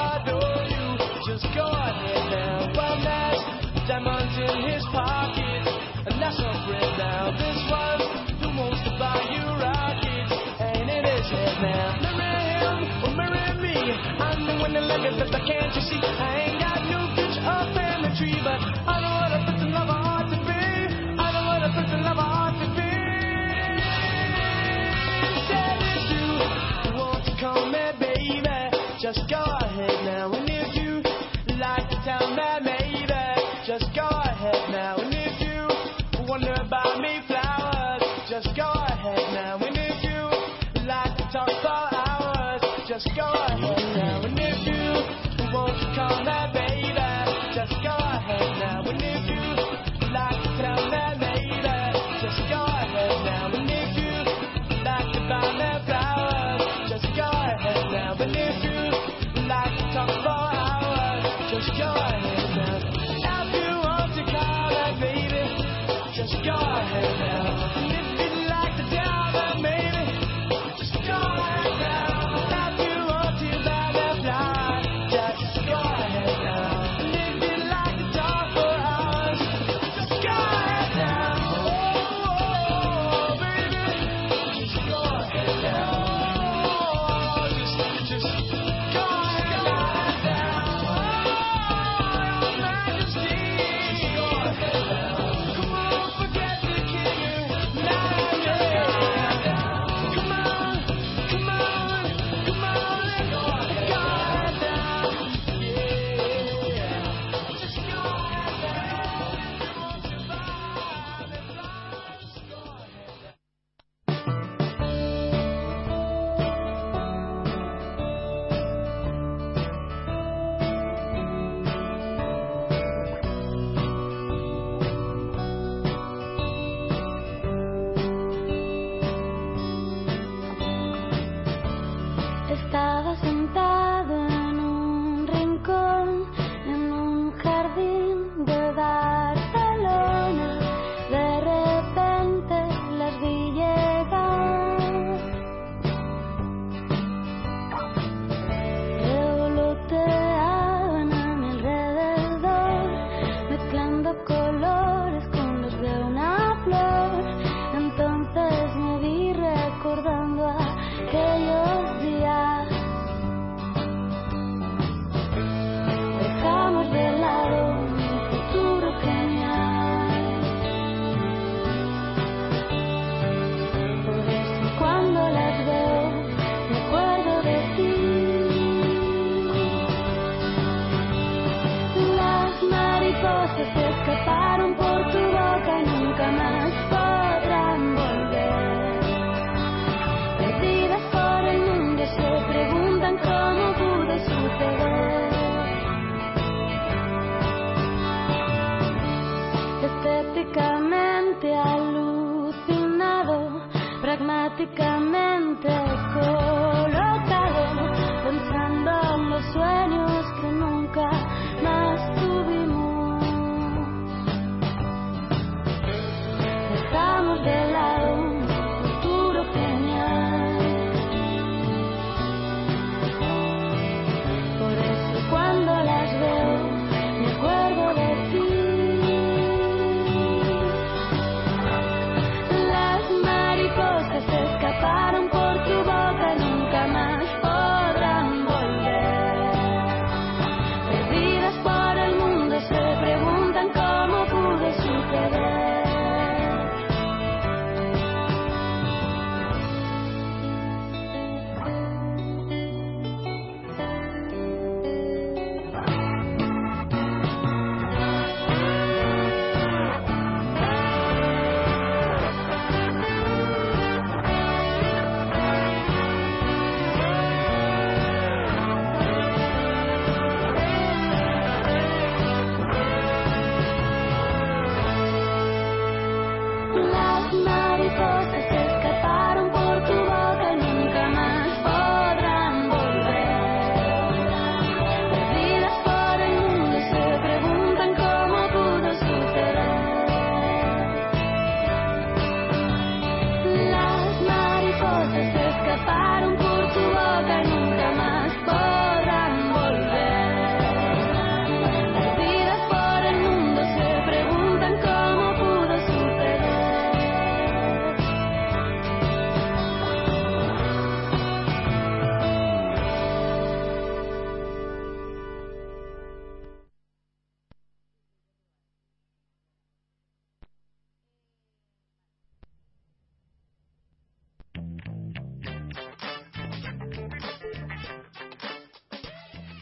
[0.01, 0.87] Adore you.
[1.27, 2.73] Just go ahead now.
[3.87, 5.63] Diamonds in his pocket.
[6.07, 7.31] And that's bread now.
[7.37, 8.01] This one
[8.41, 10.33] who wants to buy you rockets.
[10.59, 12.17] Ain't in his head now.
[12.17, 13.77] Marry him or marry me.
[14.17, 14.53] I'm the
[15.45, 15.99] can't you see?
[16.01, 16.70] I ain't got
[29.13, 29.50] just go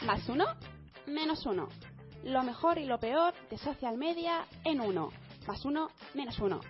[0.09, 0.45] Más uno,
[1.05, 1.69] menos uno.
[2.23, 5.11] Lo mejor y lo peor de social media en uno.
[5.45, 6.61] Más uno, menos uno.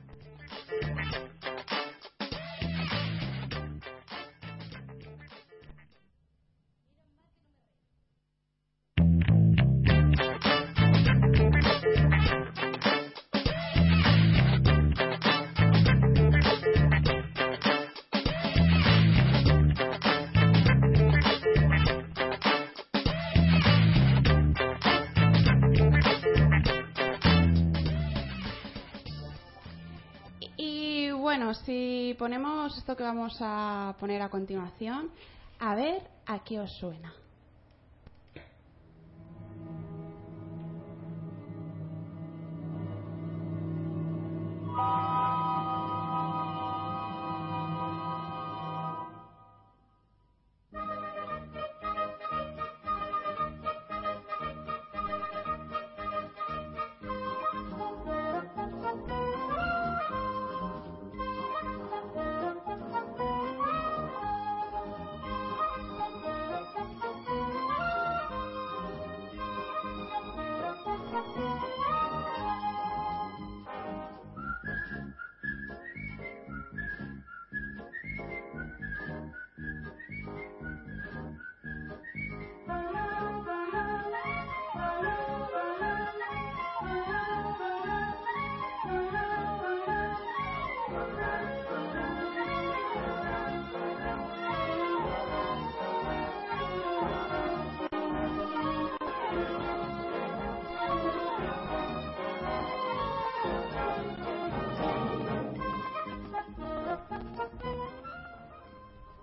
[32.19, 35.09] Ponemos esto que vamos a poner a continuación,
[35.57, 37.13] a ver a qué os suena.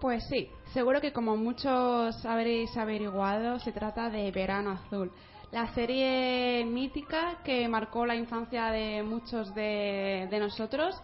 [0.01, 5.11] Pues sí, seguro que como muchos habréis averiguado, se trata de Verano Azul,
[5.53, 10.94] la serie mítica que marcó la infancia de muchos de, nosotros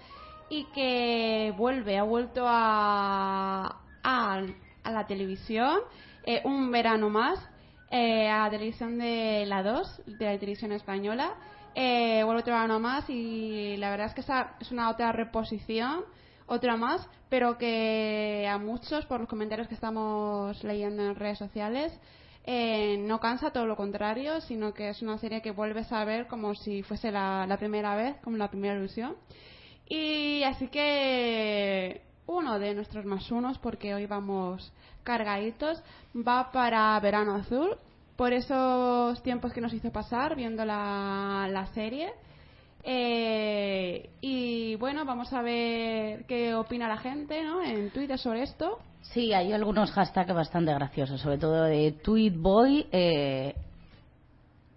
[0.51, 4.43] y que vuelve, ha vuelto a, a,
[4.85, 5.81] a la televisión
[6.25, 7.39] eh, un verano más,
[7.91, 11.35] eh, a la televisión de la 2, de la televisión española.
[11.75, 16.05] Eh, vuelve otro verano más y la verdad es que esa es una otra reposición
[16.53, 21.93] otra más, pero que a muchos, por los comentarios que estamos leyendo en redes sociales,
[22.45, 26.27] eh, no cansa, todo lo contrario, sino que es una serie que vuelves a ver
[26.27, 29.17] como si fuese la, primera vez, como la primera ilusión.
[29.89, 34.73] Y así que uno de nuestros más unos, porque hoy vamos
[35.03, 35.83] cargaditos,
[36.15, 37.77] va para Verano Azul,
[38.17, 42.13] por esos tiempos que nos hizo pasar viendo la serie.
[42.85, 47.63] Eh, y bueno, vamos a ver qué opina la gente ¿no?
[47.63, 48.79] en Twitter sobre esto.
[49.03, 53.55] Sí, hay algunos hashtags bastante graciosos, sobre todo de Tweetboy, eh,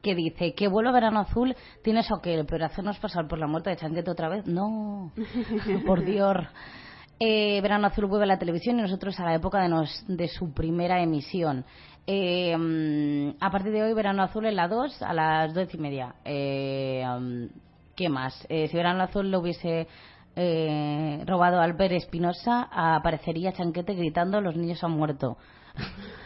[0.01, 3.71] que dice que vuelo a verano azul tienes o pero hacernos pasar por la muerte
[3.71, 5.11] de Chanquete otra vez, no,
[5.85, 6.37] por Dios.
[7.19, 10.27] Eh, verano azul vuelve a la televisión y nosotros a la época de, nos- de
[10.27, 11.63] su primera emisión.
[12.07, 15.79] Eh, mm, a partir de hoy, Verano Azul en la 2 a las 12 y
[15.79, 16.15] media.
[16.23, 17.45] Eh, mm,
[17.95, 18.45] ¿Qué más?
[18.49, 19.87] Eh, si Verano Azul lo hubiese
[20.35, 25.37] eh, robado Albert Espinosa, aparecería Chanquete gritando: Los niños han muerto.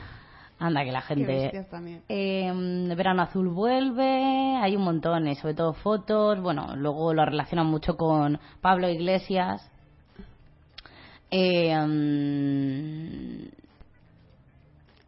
[0.60, 1.52] Anda, que la gente.
[2.10, 2.52] Eh,
[2.96, 6.42] Verano Azul vuelve, hay un montón, eh, sobre todo fotos.
[6.42, 9.72] Bueno, luego lo relacionan mucho con Pablo Iglesias.
[11.32, 11.72] Eh,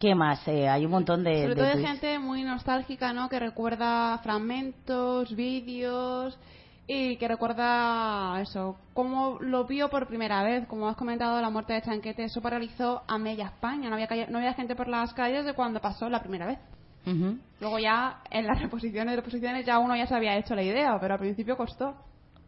[0.02, 0.46] ¿Qué más?
[0.48, 1.44] Eh, hay un montón de.
[1.44, 3.30] Sobre de todo de gente muy nostálgica, ¿no?
[3.30, 6.40] Que recuerda fragmentos, vídeos
[6.88, 10.66] y que recuerda eso, cómo lo vio por primera vez.
[10.68, 13.90] Como has comentado, la muerte de Chanquete, eso paralizó a media España.
[13.90, 16.58] No había, calle- no había gente por las calles de cuando pasó la primera vez.
[17.06, 17.38] Ujú.
[17.60, 21.14] Luego ya en las reposiciones reposiciones ya uno ya se había hecho la idea, pero
[21.14, 21.96] al principio costó.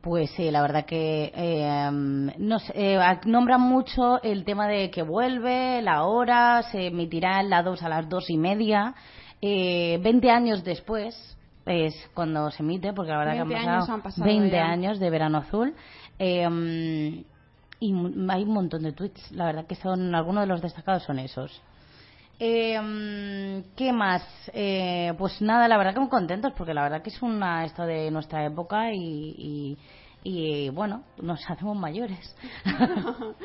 [0.04, 1.90] Pues sí, la verdad que eh,
[2.38, 7.64] nos eh, nombran mucho el tema de que vuelve, la hora, se emitirá en la
[7.64, 8.96] 2 a las dos y media.
[9.42, 11.16] Eh, 20 años después
[11.66, 14.52] es cuando se emite, porque la verdad que 20 han años pasado, han pasado 20
[14.52, 14.66] ya.
[14.66, 15.74] años de Verano Azul.
[16.20, 17.24] Eh,
[17.80, 17.94] y
[18.30, 21.62] hay un montón de tweets, la verdad que son algunos de los destacados son esos.
[22.40, 24.24] Eh, ¿Qué más?
[24.54, 27.84] Eh, pues nada, la verdad que muy contentos porque la verdad que es una esto
[27.86, 28.98] de nuestra época y,
[29.38, 29.78] y,
[30.24, 32.36] y, bueno, nos hacemos mayores.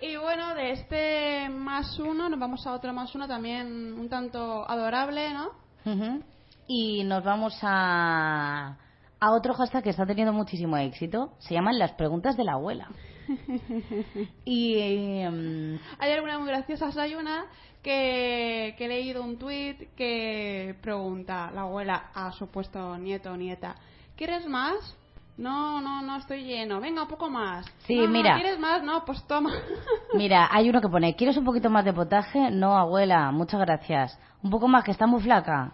[0.00, 4.68] Y bueno, de este más uno nos vamos a otro más uno también un tanto
[4.70, 5.48] adorable, ¿no?
[5.84, 6.22] Ujú.
[6.68, 8.76] Y nos vamos a,
[9.18, 11.32] a otro hashtag que está teniendo muchísimo éxito.
[11.38, 12.88] Se llaman las preguntas de la abuela.
[14.44, 14.78] Y
[15.20, 16.96] em, Hay algunas muy graciosas.
[16.96, 17.46] Hay una
[17.82, 23.74] que, que he leído un tuit que pregunta la abuela a supuesto nieto o nieta:
[24.16, 24.96] ¿Quieres más?
[25.36, 26.80] No, no, no estoy lleno.
[26.80, 27.64] Venga, un poco más.
[27.86, 28.34] Sí, "No, no, mira.
[28.34, 28.82] ¿Quieres más?
[28.82, 29.52] No, pues toma.
[30.14, 32.50] mira, hay uno que pone, ¿quieres un poquito más de potaje?
[32.50, 34.18] No, abuela, muchas gracias.
[34.42, 35.72] Un poco más, que está muy flaca.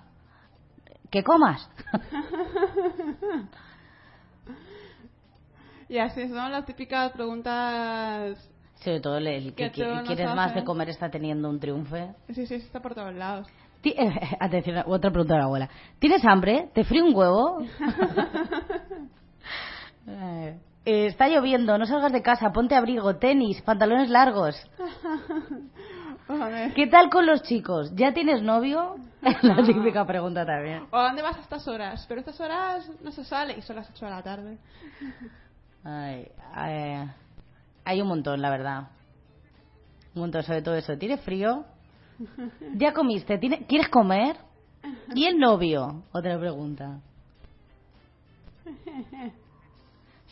[1.10, 1.68] ¿Que comas?
[5.94, 8.50] y así son las típicas preguntas.
[8.82, 11.96] Sobre todo el, el que, Que quieres más de comer está teniendo un triunfo.
[12.32, 13.46] Sí, sí, está por todos lados.
[13.80, 13.94] Ti-
[14.40, 15.70] Atención, otra pregunta de la abuela.
[16.00, 16.68] ¿Tienes hambre?
[16.74, 17.58] ¿Te frío un huevo?
[20.06, 24.54] Eh, eh, está lloviendo, no salgas de casa, ponte abrigo, tenis, pantalones largos.
[26.74, 27.90] ¿Qué tal con los chicos?
[27.94, 28.96] ¿Ya tienes novio?
[29.40, 30.86] La típica pregunta también.
[30.90, 32.04] ¿O a dónde vas a estas horas?
[32.06, 34.58] Pero estas horas no se sale y son las 8 de la tarde.
[35.84, 37.10] Ay, ay,
[37.84, 38.88] hay un montón, la verdad.
[40.14, 40.96] Un montón, sobre todo eso.
[40.96, 41.64] ¿Tienes frío?
[42.76, 43.38] ¿Ya comiste?
[43.38, 44.36] ¿Tiene- ¿Quieres comer?
[45.14, 46.02] ¿Y el novio?
[46.12, 47.00] Otra pregunta.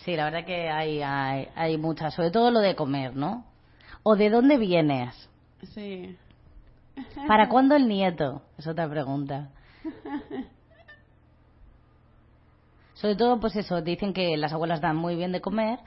[0.05, 2.15] Sí, la verdad que hay, hay, hay muchas.
[2.15, 3.45] Sobre todo lo de comer, ¿no?
[4.03, 5.29] ¿O de dónde vienes?
[5.75, 6.17] Sí.
[7.29, 8.43] ¿Para cuándo el nieto?
[8.59, 9.51] Es otra pregunta.
[13.03, 15.81] Sobre todo, pues eso, dicen que las abuelas dan muy bien de comer.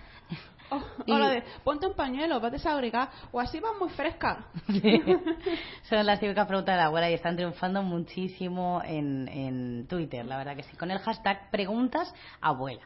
[0.70, 4.46] O, Y- o la de, ponte un pañuelo, vas desabrigar, o así vas muy fresca.
[4.68, 5.02] Sí.
[5.84, 10.38] Son las típicas preguntas de la abuela y están triunfando muchísimo en, en Twitter, la
[10.38, 10.76] verdad que sí.
[10.76, 12.82] Con el hashtag preguntas abuela.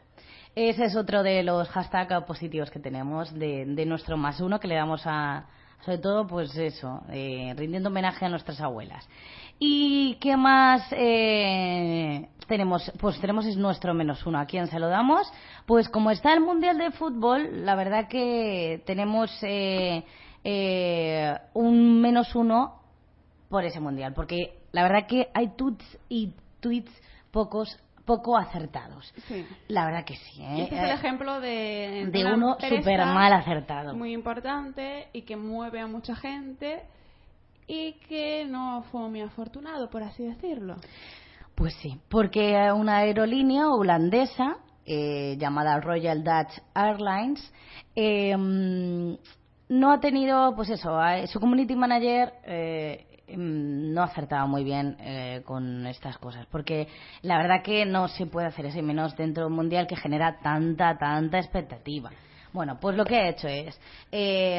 [0.56, 4.68] Ese es otro de los hashtags positivos que tenemos de, de nuestro más uno que
[4.68, 5.48] le damos a,
[5.86, 9.08] sobre todo, pues eso, eh, rindiendo homenaje a nuestras abuelas.
[9.60, 12.90] ¿Y qué más eh, tenemos?
[12.98, 14.40] Pues tenemos es nuestro menos uno.
[14.40, 15.32] ¿A quién se lo damos?
[15.66, 20.06] Pues como está el Mundial de Fútbol, la verdad que tenemos eh,
[20.46, 22.80] eh, un menos uno
[23.50, 24.14] por ese Mundial.
[24.14, 26.92] Porque la verdad que hay tweets y tweets
[27.32, 27.78] pocos
[28.10, 29.14] poco acertados.
[29.28, 29.46] Sí.
[29.68, 30.42] La verdad que sí.
[30.42, 30.64] ¿eh?
[30.64, 33.94] Este es el Eh, ejemplo de, de uno súper mal acertado.
[33.96, 36.82] Muy importante y que mueve a mucha gente
[37.68, 40.78] y que no fue muy afortunado, por así decirlo.
[41.54, 44.58] Pues sí, porque una aerolínea holandesa
[44.88, 47.54] eh, llamada Royal Dutch Airlines
[47.96, 49.14] eh, mm,
[49.70, 50.98] no ha tenido, pues eso,
[51.28, 53.06] su community manager eh,
[53.38, 56.88] no acertaba muy bien eh, con estas cosas, porque
[57.22, 60.38] la verdad que no se puede hacer ese menos dentro de un mundial que genera
[60.42, 62.10] tanta, tanta expectativa.
[62.54, 63.80] Bueno, pues lo que ha hecho es
[64.12, 64.58] eh,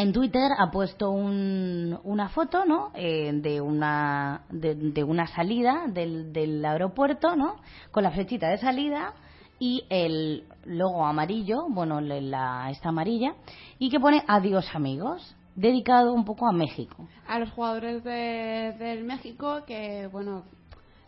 [0.00, 2.92] en Twitter ha puesto un- una foto, ¿no?
[2.94, 7.56] Eh, de una de, una salida del, del aeropuerto, ¿no?
[7.90, 9.12] Con la flechita de salida
[9.58, 13.34] y el logo amarillo, bueno, la esta amarilla
[13.80, 17.08] y que pone adiós amigos, dedicado un poco a México.
[17.26, 20.44] A los jugadores de, del México que, bueno,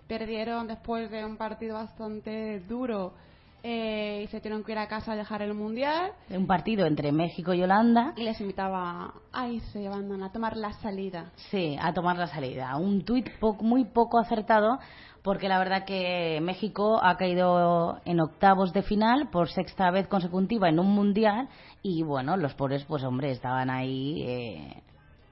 [0.09, 3.15] perdieron después de un partido bastante duro
[3.63, 6.13] eh, y se tuvieron que ir a casa a dejar el mundial.
[6.31, 8.13] Un partido entre México y Holanda.
[8.17, 11.31] Y les invitaba a irse, van a tomar la salida.
[11.51, 12.77] Sí, a tomar la salida.
[12.77, 14.79] Un tuit po- muy poco acertado
[15.23, 20.69] porque la verdad que México ha caído en octavos de final por sexta vez consecutiva
[20.71, 21.49] en un mundial
[21.83, 24.83] y bueno, los pobres pues hombre estaban ahí eh,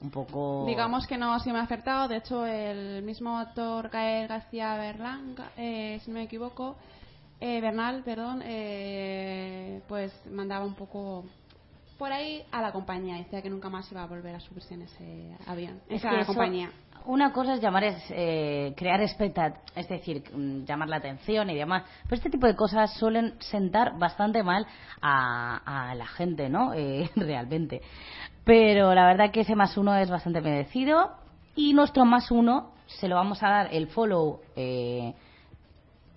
[0.02, 0.64] un poco...
[0.66, 2.06] Digamos que no se me ha acertado.
[2.06, 6.76] De hecho, el mismo actor Gael García Berlán, eh, si no me equivoco,
[7.40, 11.24] eh, Bernal, perdón, eh, pues mandaba un poco
[11.98, 13.16] por ahí a la compañía.
[13.16, 16.70] Decía que nunca más iba a volver a subirse en ese avión, Es que compañía.
[17.04, 21.56] Una cosa es llamar, es, eh, crear expectativa, es decir, mm, llamar la atención y
[21.56, 21.84] demás.
[22.04, 24.66] Pero este tipo de cosas suelen sentar bastante mal
[25.00, 26.72] a, a la gente, ¿no?
[26.78, 27.82] Eh, realmente.
[28.44, 31.12] Pero la verdad que ese más uno es bastante merecido.
[31.54, 34.40] Y nuestro más uno se lo vamos a dar el follow.
[34.54, 35.14] eh,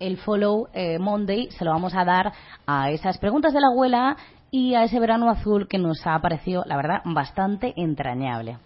[0.02, 2.34] el follow eh, Monday se lo vamos a dar
[2.68, 4.18] a esas preguntas de la abuela
[4.50, 8.58] y a ese verano azul que nos ha parecido, la verdad, bastante entrañable.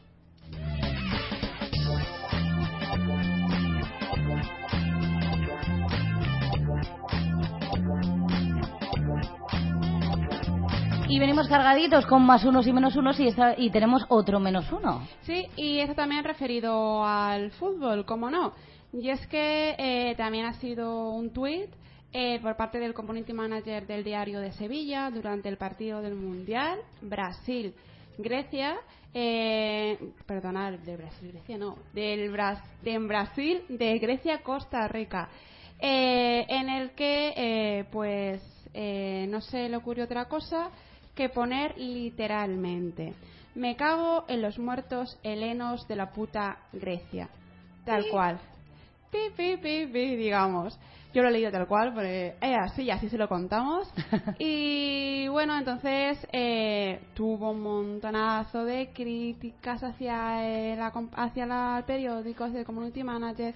[11.08, 14.72] Y venimos cargaditos con más unos y menos unos y, esta- y tenemos otro menos
[14.72, 15.02] uno.
[15.22, 18.54] Sí, y esto también referido al fútbol, como no.
[18.98, 21.70] Y es que eh, también ha sido un tuit
[22.14, 26.80] eh, por parte del community manager del diario de Sevilla durante el partido del Mundial
[27.02, 28.78] Brasil-Grecia.
[29.14, 35.30] Eh, perdonad, de Brasil-Grecia no, del Bras de en Brasil, de Grecia-Costa Rica.
[35.78, 38.42] eh, en el que, eh, pues,
[38.74, 40.70] eh, no se le ocurrió otra cosa
[41.14, 43.14] que poner literalmente:
[43.56, 47.28] Me cago en los muertos helenos de la puta Grecia.
[47.84, 48.40] Tal cual.
[49.16, 50.78] Pi, pi, pi, pi, digamos.
[51.14, 53.88] Yo lo he leído tal cual, porque es así y así se lo contamos.
[54.40, 60.44] y bueno, entonces eh, tuvo un montonazo de críticas hacia
[60.74, 60.80] el,
[61.16, 63.54] hacia la- el periódico, hacia el community manager.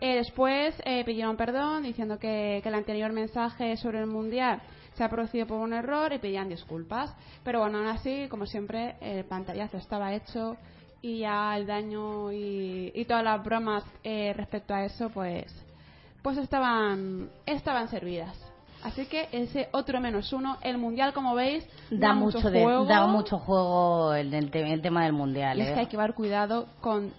[0.00, 4.62] Eh, después eh, pidieron perdón diciendo que, que el anterior mensaje sobre el mundial
[4.94, 7.12] se ha producido por un error y pedían disculpas.
[7.42, 10.56] Pero bueno, aún así, como siempre, el pantallazo estaba hecho
[11.02, 15.46] y ya el daño y, y todas las bromas eh, respecto a eso, pues,
[16.22, 18.36] pues estaban, estaban servidas.
[18.82, 22.86] Así que ese otro menos uno, el mundial, como veis, Da, mucho, de, juego.
[22.86, 25.58] da mucho juego el, el te- el tema del mundial.
[25.58, 25.74] Y es ¿eh?
[25.74, 27.12] que hay que llevar cuidado con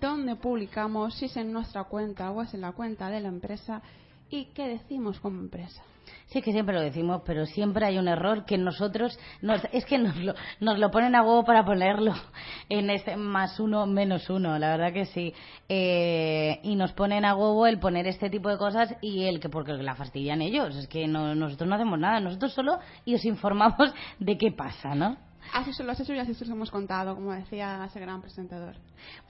[0.00, 3.82] dónde publicamos, si es en nuestra cuenta o es en la cuenta de la empresa
[4.30, 5.82] y qué decimos como empresa.
[6.26, 9.96] Sí, que siempre lo decimos, pero siempre hay un error que nosotros, nos, es que
[9.98, 12.12] nos lo, nos lo ponen a huevo para ponerlo
[12.68, 15.32] en este más uno, menos uno, la verdad que sí.
[15.68, 19.48] Eh, y nos ponen a huevo el poner este tipo de cosas y el que,
[19.48, 23.24] porque la fastidian ellos, es que no, nosotros no hacemos nada, nosotros solo y os
[23.24, 25.16] informamos de qué pasa, ¿no?
[25.54, 28.74] Así son los hechos y así se los hemos contado, como decía ese gran presentador.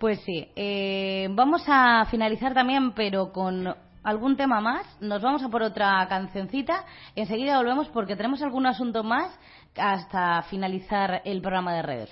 [0.01, 3.73] Pues sí, eh, vamos a finalizar también, pero con
[4.03, 4.87] algún tema más.
[5.01, 6.85] Nos vamos a por otra cancioncita.
[7.15, 9.39] Enseguida volvemos porque tenemos algún asunto más
[9.77, 12.09] hasta finalizar el programa de Red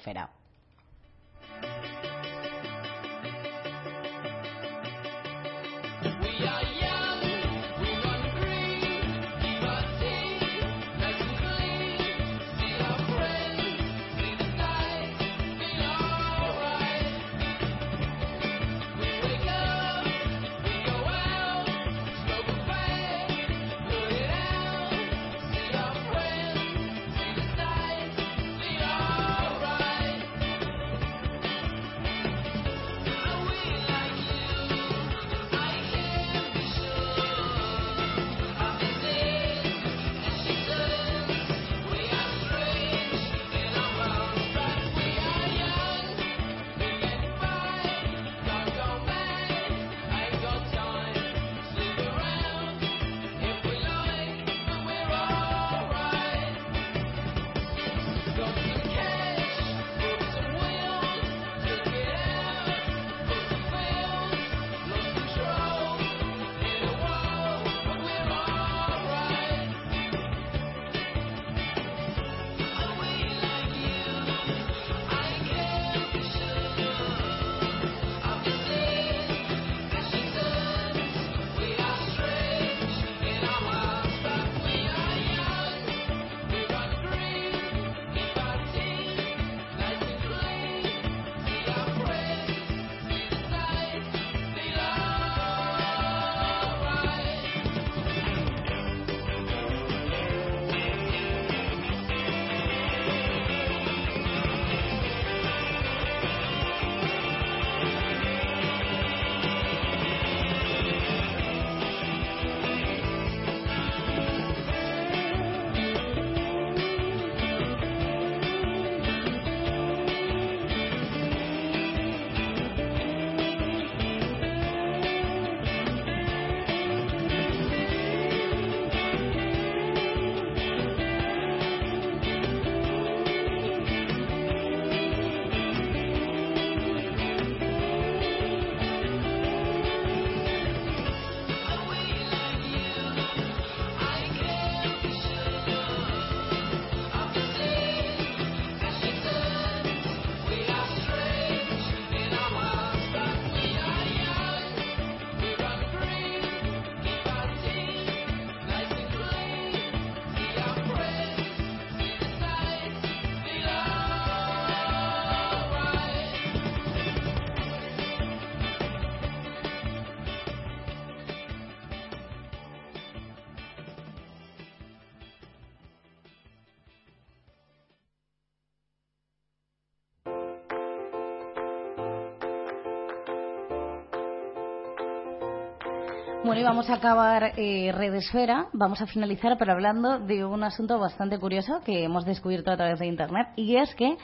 [186.47, 188.68] Bueno, y vamos a acabar eh, Red Esfera.
[188.72, 193.01] Vamos a finalizar, pero hablando de un asunto bastante curioso que hemos descubierto a través
[193.01, 193.49] de Internet.
[193.57, 194.16] Y es que,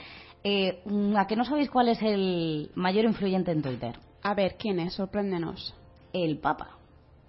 [0.45, 0.81] eh,
[1.17, 3.99] ¿a que no sabéis cuál es el mayor influyente en Twitter?
[4.21, 4.93] A ver, ¿quién es?
[4.93, 5.75] Sorpréndenos.
[6.13, 6.77] El Papa.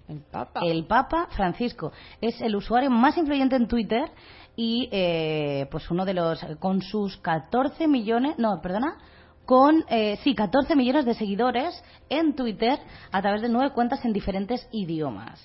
[0.07, 0.61] El Papa.
[0.62, 1.90] El Papa Francisco.
[2.20, 4.12] Es el usuario más influyente en Twitter
[4.55, 8.99] y eh, pues uno de los con sus 14 millones, no, perdona,
[9.47, 12.78] con eh, sí 14 millones de seguidores en Twitter
[13.12, 15.40] a través de nueve cuentas en diferentes idiomas.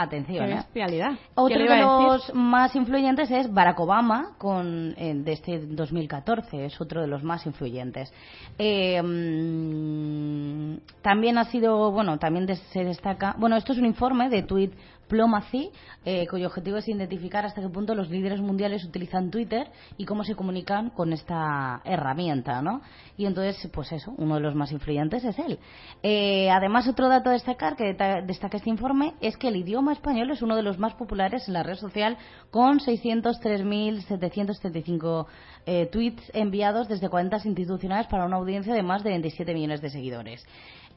[0.00, 0.54] Atención, Qué ¿eh?
[0.54, 1.10] bestialidad.
[1.14, 6.80] ¿Qué Otro de los más influyentes es Barack Obama, con, eh, de este 2014, es
[6.80, 8.12] otro de los más influyentes.
[8.60, 14.28] Eh, mm, también ha sido, bueno, también des- se destaca, bueno, esto es un informe
[14.28, 14.70] de Tweet
[15.08, 15.70] Diplomacy,
[16.04, 20.22] eh, cuyo objetivo es identificar hasta qué punto los líderes mundiales utilizan Twitter y cómo
[20.22, 22.82] se comunican con esta herramienta, ¿no?
[23.16, 25.58] Y entonces, pues eso, uno de los más influyentes es él.
[26.02, 27.96] Eh, además, otro dato a destacar que
[28.26, 31.54] destaca este informe es que el idioma español es uno de los más populares en
[31.54, 32.18] la red social,
[32.50, 35.24] con 603.775
[35.64, 39.88] eh, tweets enviados desde cuentas institucionales para una audiencia de más de 27 millones de
[39.88, 40.44] seguidores.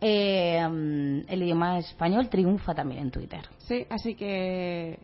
[0.03, 0.57] Eh,
[1.27, 3.41] el idioma español triunfa también en Twitter.
[3.59, 4.97] Sí, así que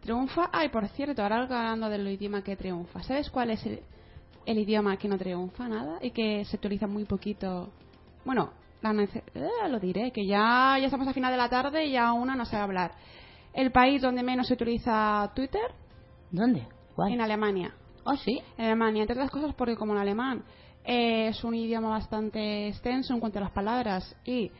[0.00, 0.50] triunfa.
[0.52, 3.02] Ay, por cierto, ahora hablando del idioma que triunfa.
[3.02, 3.80] ¿Sabes cuál es el,
[4.44, 7.70] el idioma que no triunfa nada y que se utiliza muy poquito?
[8.24, 8.52] Bueno,
[8.82, 9.20] la eh,
[9.70, 12.44] lo diré, que ya, ya estamos a final de la tarde y ya una no
[12.44, 12.92] sabe hablar.
[13.54, 15.72] El país donde menos se utiliza Twitter.
[16.30, 16.66] ¿Dónde?
[16.94, 17.12] ¿Cuál?
[17.12, 17.74] En Alemania.
[18.04, 18.42] ¿Oh, sí?
[18.58, 20.42] En Alemania, entre otras cosas porque como el alemán
[20.84, 24.50] es un idioma bastante extenso en cuanto a las palabras y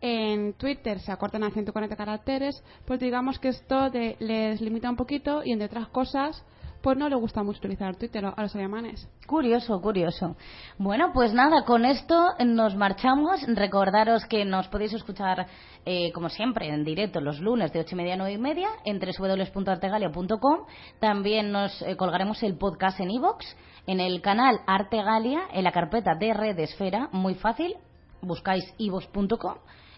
[0.00, 5.42] en Twitter se acortan a 140 caracteres, pues digamos que esto les limita un poquito
[5.42, 6.44] y entre otras cosas,
[6.84, 9.08] pues no les gusta mucho utilizar Twitter a los alemanes.
[9.26, 10.36] Curioso, curioso.
[10.76, 13.40] Bueno, pues nada, con esto nos marchamos.
[13.46, 15.46] Recordaros que nos podéis escuchar,
[15.86, 18.68] eh, como siempre, en directo los lunes de ocho y media a nueve y media
[18.84, 20.66] en www.artegalia.com.
[21.00, 23.46] También nos eh, colgaremos el podcast en iVoox,
[23.86, 27.74] en el canal Artegalia, en la carpeta de Red Esfera, muy fácil.
[28.22, 29.56] Buscáis iVoox.com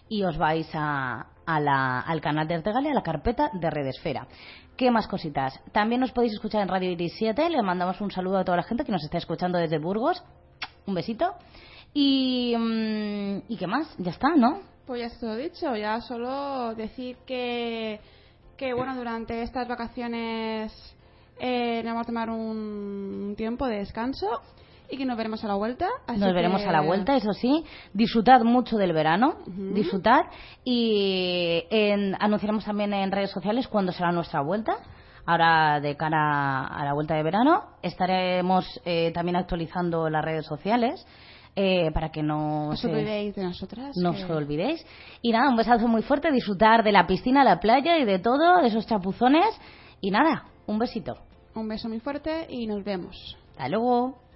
[0.09, 3.87] y os vais a, a la- al canal de Artegalia, a la carpeta de Red
[3.87, 4.27] Esfera.
[4.75, 5.59] ¿Qué más cositas?
[5.71, 7.49] También nos podéis escuchar en Radio Iris 7.
[7.49, 10.23] Le mandamos un saludo a toda la gente que nos está escuchando desde Burgos.
[10.85, 11.33] Un besito.
[11.93, 13.87] Y, mm, ¿y qué más?
[13.97, 14.59] Ya está, ¿no?
[14.85, 17.99] Pues ya está dicho, ya solo decir que,
[18.55, 20.71] que bueno, durante estas vacaciones
[21.39, 24.27] eh, vamos a tomar un tiempo de descanso
[24.89, 25.87] y que nos veremos a la vuelta.
[26.07, 27.63] así Nos veremos a la vuelta, eso sí.
[27.93, 29.35] Disfrutad mucho del verano,
[29.73, 30.21] disfrutad.
[30.63, 34.75] Y en- anunciaremos también en redes sociales cuándo será nuestra vuelta.
[35.25, 41.05] Ahora, de cara a la vuelta de verano, estaremos eh, también actualizando las redes sociales
[41.55, 43.91] eh, para que no No os se- olvidéis de nosotras.
[44.01, 44.85] no que- os olvidéis.
[45.21, 48.61] Y nada, un besazo muy fuerte, disfrutar de la piscina, la playa y de todo,
[48.61, 49.47] de esos chapuzones.
[49.99, 51.17] Y nada, un besito.
[51.57, 53.35] Un beso muy fuerte y nos vemos.
[53.53, 54.26] Hasta luego.